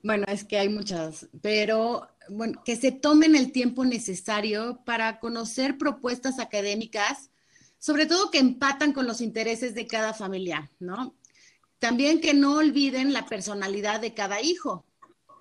Bueno, 0.01 0.25
es 0.27 0.43
que 0.43 0.57
hay 0.57 0.69
muchas, 0.69 1.29
pero 1.41 2.07
bueno, 2.29 2.63
que 2.63 2.75
se 2.75 2.91
tomen 2.91 3.35
el 3.35 3.51
tiempo 3.51 3.85
necesario 3.85 4.81
para 4.83 5.19
conocer 5.19 5.77
propuestas 5.77 6.39
académicas, 6.39 7.29
sobre 7.77 8.07
todo 8.07 8.31
que 8.31 8.39
empatan 8.39 8.91
con 8.91 9.05
los 9.05 9.21
intereses 9.21 9.75
de 9.75 9.85
cada 9.85 10.13
familia, 10.13 10.71
¿no? 10.79 11.15
También 11.77 12.19
que 12.19 12.33
no 12.33 12.55
olviden 12.57 13.13
la 13.13 13.27
personalidad 13.27 13.99
de 13.99 14.15
cada 14.15 14.41
hijo, 14.41 14.85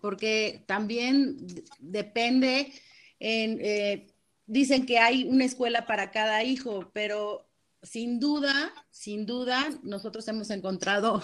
porque 0.02 0.62
también 0.66 1.38
depende 1.78 2.70
en... 3.18 3.59
Eh, 3.62 4.07
dicen 4.46 4.87
que 4.87 4.98
hay 4.98 5.24
una 5.24 5.44
escuela 5.44 5.87
para 5.87 6.11
cada 6.11 6.42
hijo, 6.42 6.90
pero 6.92 7.48
sin 7.83 8.18
duda, 8.20 8.72
sin 8.90 9.26
duda, 9.26 9.68
nosotros 9.83 10.26
hemos 10.28 10.50
encontrado 10.50 11.22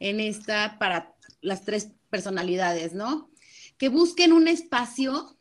en 0.00 0.20
esta 0.20 0.78
para 0.78 1.14
las 1.40 1.64
tres 1.64 1.88
personalidades, 2.10 2.92
¿no? 2.92 3.30
Que 3.78 3.88
busquen 3.88 4.32
un 4.32 4.48
espacio 4.48 5.36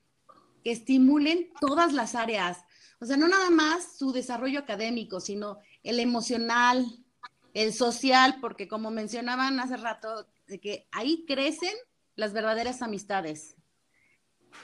que 0.63 0.71
estimulen 0.71 1.49
todas 1.60 1.93
las 1.93 2.15
áreas, 2.15 2.60
o 2.99 3.06
sea, 3.06 3.17
no 3.17 3.28
nada 3.28 3.49
más 3.49 3.97
su 3.97 4.12
desarrollo 4.12 4.60
académico, 4.60 5.19
sino 5.19 5.60
el 5.84 5.99
emocional, 5.99 6.86
el 7.54 7.73
social, 7.73 8.38
porque 8.41 8.67
como 8.67 8.89
mencionaban 8.89 9.60
hace 9.60 9.78
rato, 9.78 10.28
de 10.47 10.60
que 10.60 10.88
ahí 10.91 11.25
crecen 11.28 11.73
las 12.15 12.34
verdaderas 12.34 12.82
amistades. 12.82 13.56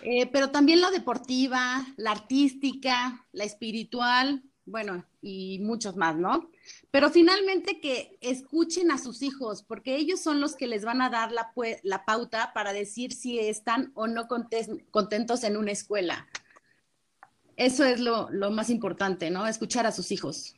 Eh, 0.04 0.28
pero 0.28 0.50
también 0.50 0.82
la 0.82 0.92
deportiva, 0.92 1.86
la 1.98 2.12
artística, 2.12 3.26
la 3.32 3.44
espiritual, 3.44 4.44
bueno, 4.66 5.06
y 5.22 5.60
muchos 5.60 5.96
más, 5.96 6.16
¿no? 6.16 6.50
Pero 6.92 7.10
finalmente 7.10 7.80
que 7.80 8.18
escuchen 8.22 8.92
a 8.92 8.98
sus 8.98 9.22
hijos, 9.22 9.64
porque 9.64 9.96
ellos 9.96 10.20
son 10.20 10.40
los 10.40 10.56
que 10.56 10.68
les 10.68 10.86
van 10.86 11.02
a 11.02 11.10
dar 11.10 11.32
la, 11.32 11.52
la 11.84 12.06
pauta 12.06 12.52
para 12.54 12.74
decir 12.74 13.14
si 13.14 13.40
están 13.40 13.92
o 13.96 14.08
no 14.08 14.28
contentos 14.28 15.44
en 15.44 15.58
una 15.58 15.72
escuela. 15.72 16.28
Eso 17.56 17.84
es 17.86 18.00
lo, 18.00 18.30
lo 18.32 18.50
más 18.52 18.70
importante, 18.70 19.30
¿no? 19.30 19.48
Escuchar 19.48 19.86
a 19.86 19.92
sus 19.92 20.12
hijos. 20.12 20.56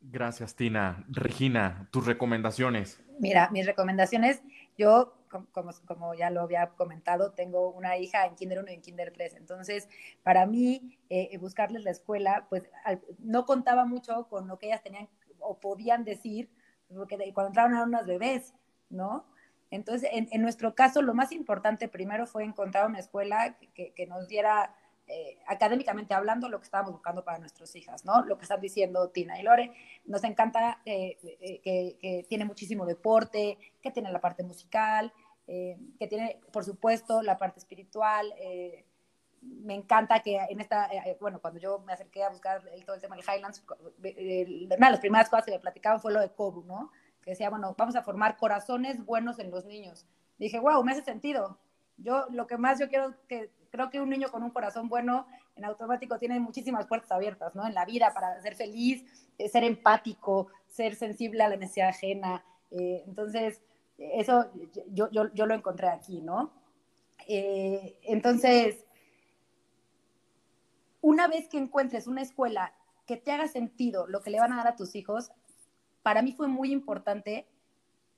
Gracias, 0.00 0.54
Tina. 0.56 1.04
Regina, 1.08 1.88
tus 1.90 2.06
recomendaciones. 2.06 2.98
Mira, 3.18 3.50
mis 3.50 3.66
recomendaciones, 3.66 4.40
yo 4.78 5.17
como, 5.28 5.46
como, 5.86 6.14
ya 6.14 6.30
lo 6.30 6.42
había 6.42 6.68
comentado, 6.70 7.32
tengo 7.32 7.70
una 7.70 7.96
hija 7.96 8.26
en 8.26 8.34
Kinder 8.34 8.60
1 8.60 8.70
y 8.70 8.74
en 8.74 8.82
Kinder 8.82 9.12
3. 9.12 9.34
Entonces, 9.34 9.88
para 10.22 10.46
mí, 10.46 10.98
eh, 11.08 11.36
buscarles 11.38 11.84
la 11.84 11.90
escuela, 11.90 12.46
pues 12.48 12.64
no 13.18 13.46
contaba 13.46 13.84
mucho 13.84 14.28
con 14.28 14.48
lo 14.48 14.58
que 14.58 14.66
ellas 14.66 14.82
tenían 14.82 15.08
o 15.40 15.58
podían 15.58 16.04
decir, 16.04 16.50
porque 16.94 17.16
cuando 17.34 17.48
entraron 17.48 17.72
eran 17.72 17.88
unas 17.88 18.06
bebés, 18.06 18.54
¿no? 18.90 19.26
Entonces, 19.70 20.08
en, 20.12 20.40
nuestro 20.40 20.74
caso, 20.74 21.02
lo 21.02 21.12
más 21.12 21.30
importante 21.30 21.88
primero 21.88 22.26
fue 22.26 22.42
encontrar 22.42 22.86
una 22.86 23.00
escuela 23.00 23.58
que 23.74 24.06
nos 24.06 24.26
diera 24.26 24.74
eh, 25.10 25.38
académicamente 25.46 26.12
hablando, 26.12 26.50
lo 26.50 26.58
que 26.58 26.64
estábamos 26.64 26.92
buscando 26.92 27.24
para 27.24 27.38
nuestras 27.38 27.74
hijas, 27.74 28.04
¿no? 28.04 28.22
Lo 28.26 28.36
que 28.36 28.42
están 28.42 28.60
diciendo 28.60 29.08
Tina 29.08 29.40
y 29.40 29.42
Lore. 29.42 29.72
Nos 30.04 30.22
encanta 30.22 30.82
eh, 30.84 31.16
eh, 31.22 31.60
que, 31.62 32.26
tiene 32.28 32.44
muchísimo 32.44 32.84
deporte, 32.84 33.58
que 33.80 33.90
tiene 33.90 34.12
la 34.12 34.20
parte 34.20 34.42
musical, 34.42 35.12
que 35.46 36.06
tiene, 36.10 36.40
por 36.52 36.62
supuesto, 36.62 37.22
la 37.22 37.38
parte 37.38 37.58
espiritual. 37.58 38.34
me 39.40 39.74
encanta 39.74 40.20
que 40.20 40.36
en 40.36 40.60
esta, 40.60 40.90
bueno, 41.20 41.40
cuando 41.40 41.58
yo 41.58 41.78
me 41.78 41.94
acerqué 41.94 42.22
a 42.22 42.28
buscar 42.28 42.68
el, 42.74 42.84
todo 42.84 42.96
el 42.96 43.00
tema 43.00 43.16
del 43.16 43.24
Highlands, 43.24 43.64
una 43.66 44.76
de 44.76 44.76
las 44.78 45.00
primeras 45.00 45.30
cosas 45.30 45.46
que 45.46 45.52
me 45.52 45.58
platicaban 45.58 46.00
fue 46.02 46.12
lo 46.12 46.20
de 46.20 46.30
Kobu, 46.30 46.64
¿no? 46.64 46.92
Que 47.22 47.30
decía, 47.30 47.48
bueno, 47.48 47.74
vamos 47.78 47.96
a 47.96 48.02
formar 48.02 48.36
corazones 48.36 49.02
buenos 49.06 49.38
en 49.38 49.50
los 49.50 49.64
niños. 49.64 50.06
dije, 50.36 50.58
wow, 50.60 50.84
me 50.84 50.92
hace 50.92 51.02
sentido. 51.02 51.58
Yo 51.98 52.26
lo 52.30 52.46
que 52.46 52.56
más 52.56 52.78
yo 52.78 52.88
quiero 52.88 53.14
que 53.28 53.50
creo 53.70 53.90
que 53.90 54.00
un 54.00 54.08
niño 54.08 54.30
con 54.30 54.42
un 54.42 54.50
corazón 54.50 54.88
bueno 54.88 55.26
en 55.56 55.64
automático 55.64 56.18
tiene 56.18 56.38
muchísimas 56.40 56.86
puertas 56.86 57.12
abiertas, 57.12 57.54
¿no? 57.54 57.66
En 57.66 57.74
la 57.74 57.84
vida 57.84 58.12
para 58.14 58.40
ser 58.40 58.54
feliz, 58.54 59.04
eh, 59.36 59.48
ser 59.48 59.64
empático, 59.64 60.48
ser 60.66 60.94
sensible 60.94 61.42
a 61.42 61.48
la 61.48 61.56
necesidad 61.56 61.88
ajena. 61.88 62.44
Eh, 62.70 63.02
entonces, 63.06 63.62
eso 63.98 64.50
yo, 64.92 65.10
yo, 65.10 65.32
yo, 65.34 65.46
lo 65.46 65.54
encontré 65.54 65.88
aquí, 65.88 66.20
¿no? 66.20 66.52
Eh, 67.26 67.98
entonces, 68.04 68.84
una 71.00 71.26
vez 71.26 71.48
que 71.48 71.58
encuentres 71.58 72.06
una 72.06 72.22
escuela 72.22 72.72
que 73.06 73.16
te 73.16 73.32
haga 73.32 73.48
sentido 73.48 74.06
lo 74.06 74.22
que 74.22 74.30
le 74.30 74.38
van 74.38 74.52
a 74.52 74.58
dar 74.58 74.68
a 74.68 74.76
tus 74.76 74.94
hijos, 74.94 75.32
para 76.02 76.22
mí 76.22 76.32
fue 76.32 76.46
muy 76.46 76.70
importante 76.72 77.46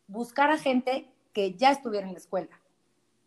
buscar 0.06 0.50
a 0.50 0.58
gente 0.58 1.10
que 1.32 1.54
ya 1.54 1.70
estuviera 1.70 2.06
en 2.06 2.12
la 2.12 2.18
escuela. 2.18 2.59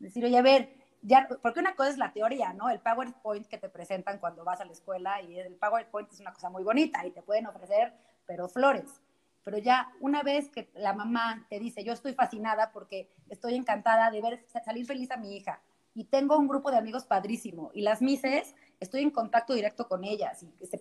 Decir, 0.04 0.26
oye, 0.26 0.38
a 0.38 0.42
ver, 0.42 0.70
ya, 1.02 1.28
porque 1.42 1.60
una 1.60 1.76
cosa 1.76 1.90
es 1.90 1.98
la 1.98 2.12
teoría, 2.12 2.54
¿no? 2.54 2.70
El 2.70 2.80
PowerPoint 2.80 3.48
que 3.48 3.58
te 3.58 3.70
presentan 3.70 4.20
cuando 4.20 4.44
vas 4.44 4.60
a 4.60 4.66
la 4.66 4.72
escuela 4.72 5.22
y 5.22 5.40
el 5.40 5.56
PowerPoint 5.56 6.12
es 6.12 6.20
una 6.20 6.34
cosa 6.34 6.50
muy 6.50 6.64
bonita 6.64 7.06
y 7.06 7.12
te 7.12 7.22
pueden 7.22 7.48
ofrecer, 7.48 7.94
pero 8.26 8.48
flores. 8.48 9.02
pero 9.44 9.58
ya 9.58 9.92
una 10.00 10.24
vez 10.24 10.50
que 10.50 10.70
la 10.76 10.94
mamá 10.94 11.46
te 11.50 11.60
dice, 11.60 11.84
yo 11.84 11.92
estoy 11.94 12.14
fascinada 12.14 12.72
porque 12.72 13.10
estoy 13.30 13.56
encantada 13.56 14.10
de 14.12 14.22
ver 14.22 14.46
salir 14.64 14.86
feliz 14.86 15.12
a 15.12 15.18
mi 15.18 15.36
hija 15.36 15.62
y 15.96 16.06
tengo 16.06 16.38
un 16.38 16.48
grupo 16.48 16.72
de 16.72 16.78
amigos 16.78 17.06
padrísimo 17.06 17.72
y 17.74 17.82
las 17.82 18.02
mises, 18.02 18.56
estoy 18.80 19.02
en 19.02 19.12
contacto 19.12 19.54
directo 19.54 19.88
con 19.88 20.04
ellas 20.04 20.44
y 20.44 20.66
se, 20.66 20.78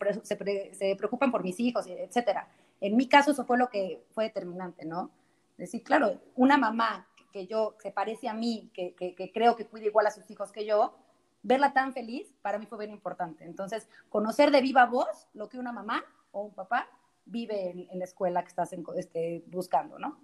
se, 0.74 0.96
preocupan 0.96 1.30
por 1.30 1.42
mis 1.42 1.58
hijos, 1.60 1.86
etcétera. 1.86 2.48
En 2.80 2.96
mi 2.96 3.08
caso 3.08 3.32
eso 3.32 3.44
fue 3.44 3.58
lo 3.58 3.68
que 3.68 4.04
fue 4.12 4.24
determinante, 4.24 4.84
¿no? 4.84 5.10
Decir, 5.58 5.82
claro, 5.82 6.20
una 6.34 6.56
mamá 6.56 7.06
que 7.32 7.46
yo, 7.46 7.74
se 7.80 7.90
parece 7.90 8.28
a 8.28 8.34
mí, 8.34 8.70
que, 8.72 8.94
que 8.94 9.32
creo 9.32 9.56
que 9.56 9.66
cuida 9.66 9.86
igual 9.86 10.06
a 10.06 10.10
sus 10.10 10.30
hijos 10.30 10.52
que 10.52 10.64
yo, 10.64 10.94
verla 11.42 11.72
tan 11.72 11.92
feliz 11.92 12.32
para 12.42 12.58
mí 12.58 12.66
fue 12.66 12.78
bien 12.78 12.90
importante. 12.90 13.44
Entonces, 13.44 13.88
conocer 14.08 14.50
de 14.50 14.60
viva 14.60 14.86
voz 14.86 15.28
lo 15.34 15.48
que 15.48 15.58
una 15.58 15.72
mamá 15.72 16.04
o 16.30 16.42
un 16.42 16.54
papá 16.54 16.88
vive 17.24 17.86
en, 17.90 17.98
la 17.98 18.04
escuela 18.04 18.42
que 18.42 18.48
estás 18.48 18.72
este, 18.96 19.44
buscando, 19.46 19.98
¿no? 19.98 20.18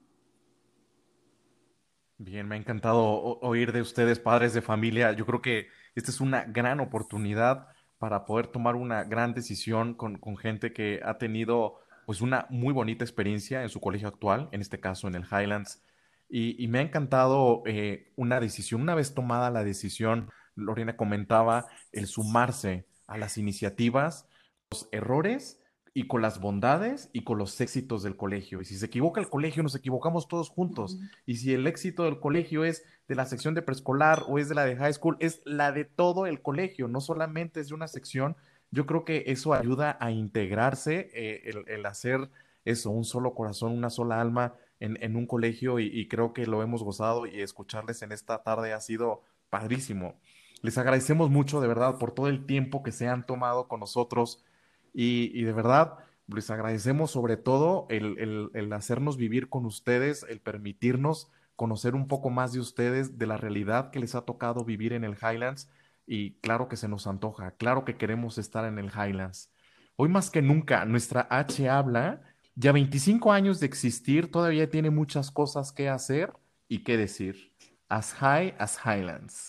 Bien, 2.18 2.48
me 2.48 2.56
ha 2.56 2.58
encantado 2.58 3.04
oír 3.40 3.72
de 3.72 3.80
ustedes, 3.80 4.18
padres 4.18 4.52
de 4.52 4.60
familia. 4.60 5.12
Yo 5.12 5.24
creo 5.24 5.40
que 5.40 5.68
esta 5.94 6.10
es 6.10 6.20
una 6.20 6.44
gran 6.44 6.80
oportunidad 6.80 7.68
para 7.98 8.24
poder 8.24 8.48
tomar 8.48 8.74
una 8.74 9.04
gran 9.04 9.34
decisión 9.34 9.94
con, 9.94 10.18
gente 10.36 10.72
que 10.72 11.00
ha 11.04 11.18
tenido 11.18 11.80
pues 12.06 12.20
una 12.20 12.46
muy 12.48 12.72
bonita 12.72 13.04
experiencia 13.04 13.62
en 13.62 13.68
su 13.68 13.80
colegio 13.80 14.08
actual, 14.08 14.48
en 14.50 14.60
este 14.60 14.80
caso 14.80 15.06
en 15.06 15.14
el 15.14 15.24
Highlands. 15.24 15.82
Y, 16.28 16.68
me 16.68 16.78
ha 16.80 16.82
encantado 16.82 17.62
eh, 17.66 18.12
una 18.16 18.38
decisión, 18.38 18.82
una 18.82 18.94
vez 18.94 19.14
tomada 19.14 19.50
la 19.50 19.64
decisión, 19.64 20.30
Lorena 20.54 20.96
comentaba, 20.96 21.66
el 21.92 22.06
sumarse 22.06 22.86
a 23.06 23.16
las 23.16 23.38
iniciativas, 23.38 24.28
los 24.70 24.88
errores 24.92 25.62
y 25.94 26.06
con 26.06 26.22
las 26.22 26.40
bondades 26.40 27.10
y 27.12 27.24
con 27.24 27.38
los 27.38 27.60
éxitos 27.60 28.02
del 28.02 28.16
colegio. 28.16 28.60
Y 28.60 28.64
si 28.64 28.76
se 28.76 28.86
equivoca 28.86 29.20
el 29.20 29.28
colegio, 29.28 29.62
nos 29.62 29.74
equivocamos 29.74 30.28
todos 30.28 30.50
juntos. 30.50 30.98
Y 31.26 31.36
si 31.36 31.54
el 31.54 31.66
éxito 31.66 32.04
del 32.04 32.20
colegio 32.20 32.64
es 32.64 32.84
de 33.08 33.14
la 33.14 33.24
sección 33.24 33.54
de 33.54 33.62
preescolar 33.62 34.24
o 34.28 34.38
es 34.38 34.48
de 34.48 34.54
la 34.54 34.64
de 34.64 34.76
high 34.76 34.92
school, 34.92 35.16
es 35.18 35.40
la 35.44 35.72
de 35.72 35.84
todo 35.84 36.26
el 36.26 36.42
colegio, 36.42 36.88
no 36.88 37.00
solamente 37.00 37.60
es 37.60 37.68
de 37.68 37.74
una 37.74 37.88
sección. 37.88 38.36
Yo 38.70 38.86
creo 38.86 39.04
que 39.04 39.24
eso 39.26 39.54
ayuda 39.54 39.96
a 39.98 40.10
integrarse, 40.10 41.10
eh, 41.14 41.50
el, 41.66 41.86
hacer 41.86 42.30
eso, 42.64 42.90
un 42.90 43.04
solo 43.04 43.34
corazón, 43.34 43.72
una 43.72 43.90
sola 43.90 44.20
alma 44.20 44.54
en, 44.80 45.16
un 45.16 45.26
colegio 45.26 45.78
y, 45.78 45.86
y, 45.86 46.08
creo 46.08 46.32
que 46.32 46.46
lo 46.46 46.62
hemos 46.62 46.82
gozado 46.82 47.26
y 47.26 47.40
escucharles 47.40 48.02
en 48.02 48.12
esta 48.12 48.42
tarde 48.42 48.72
ha 48.72 48.80
sido 48.80 49.22
padrísimo. 49.50 50.14
Les 50.62 50.78
agradecemos 50.78 51.30
mucho, 51.30 51.60
de 51.60 51.68
verdad, 51.68 51.98
por 51.98 52.12
todo 52.12 52.28
el 52.28 52.46
tiempo 52.46 52.82
que 52.82 52.92
se 52.92 53.08
han 53.08 53.26
tomado 53.26 53.68
con 53.68 53.80
nosotros 53.80 54.44
y, 54.92 55.42
de 55.42 55.52
verdad, 55.52 55.98
les 56.26 56.50
agradecemos 56.50 57.10
sobre 57.10 57.36
todo 57.36 57.86
el, 57.90 58.72
hacernos 58.72 59.16
vivir 59.16 59.48
con 59.48 59.64
ustedes, 59.64 60.26
el 60.28 60.40
permitirnos 60.40 61.30
conocer 61.56 61.94
un 61.94 62.08
poco 62.08 62.30
más 62.30 62.52
de 62.52 62.60
ustedes, 62.60 63.18
de 63.18 63.26
la 63.26 63.36
realidad 63.36 63.90
que 63.90 64.00
les 64.00 64.14
ha 64.14 64.22
tocado 64.22 64.64
vivir 64.64 64.92
en 64.92 65.04
el 65.04 65.16
Highlands 65.16 65.70
y 66.06 66.32
claro 66.40 66.68
que 66.68 66.76
se 66.76 66.88
nos 66.88 67.06
antoja, 67.06 67.52
claro 67.52 67.84
que 67.84 67.96
queremos 67.96 68.38
estar 68.38 68.64
en 68.64 68.78
el 68.78 68.90
Highlands. 68.90 69.52
Hoy 69.96 70.08
más 70.08 70.30
que 70.30 70.42
nunca, 70.42 70.84
nuestra 70.84 71.26
H 71.30 71.68
habla, 71.68 72.22
ya 72.60 72.72
25 72.72 73.32
años 73.32 73.60
de 73.60 73.66
existir, 73.66 74.32
todavía 74.32 74.68
tiene 74.68 74.90
muchas 74.90 75.30
cosas 75.30 75.70
que 75.72 75.88
hacer 75.88 76.32
y 76.66 76.82
que 76.82 76.96
decir. 76.96 77.52
As 77.88 78.12
high 78.14 78.54
as 78.58 78.76
Highlands. 78.84 79.46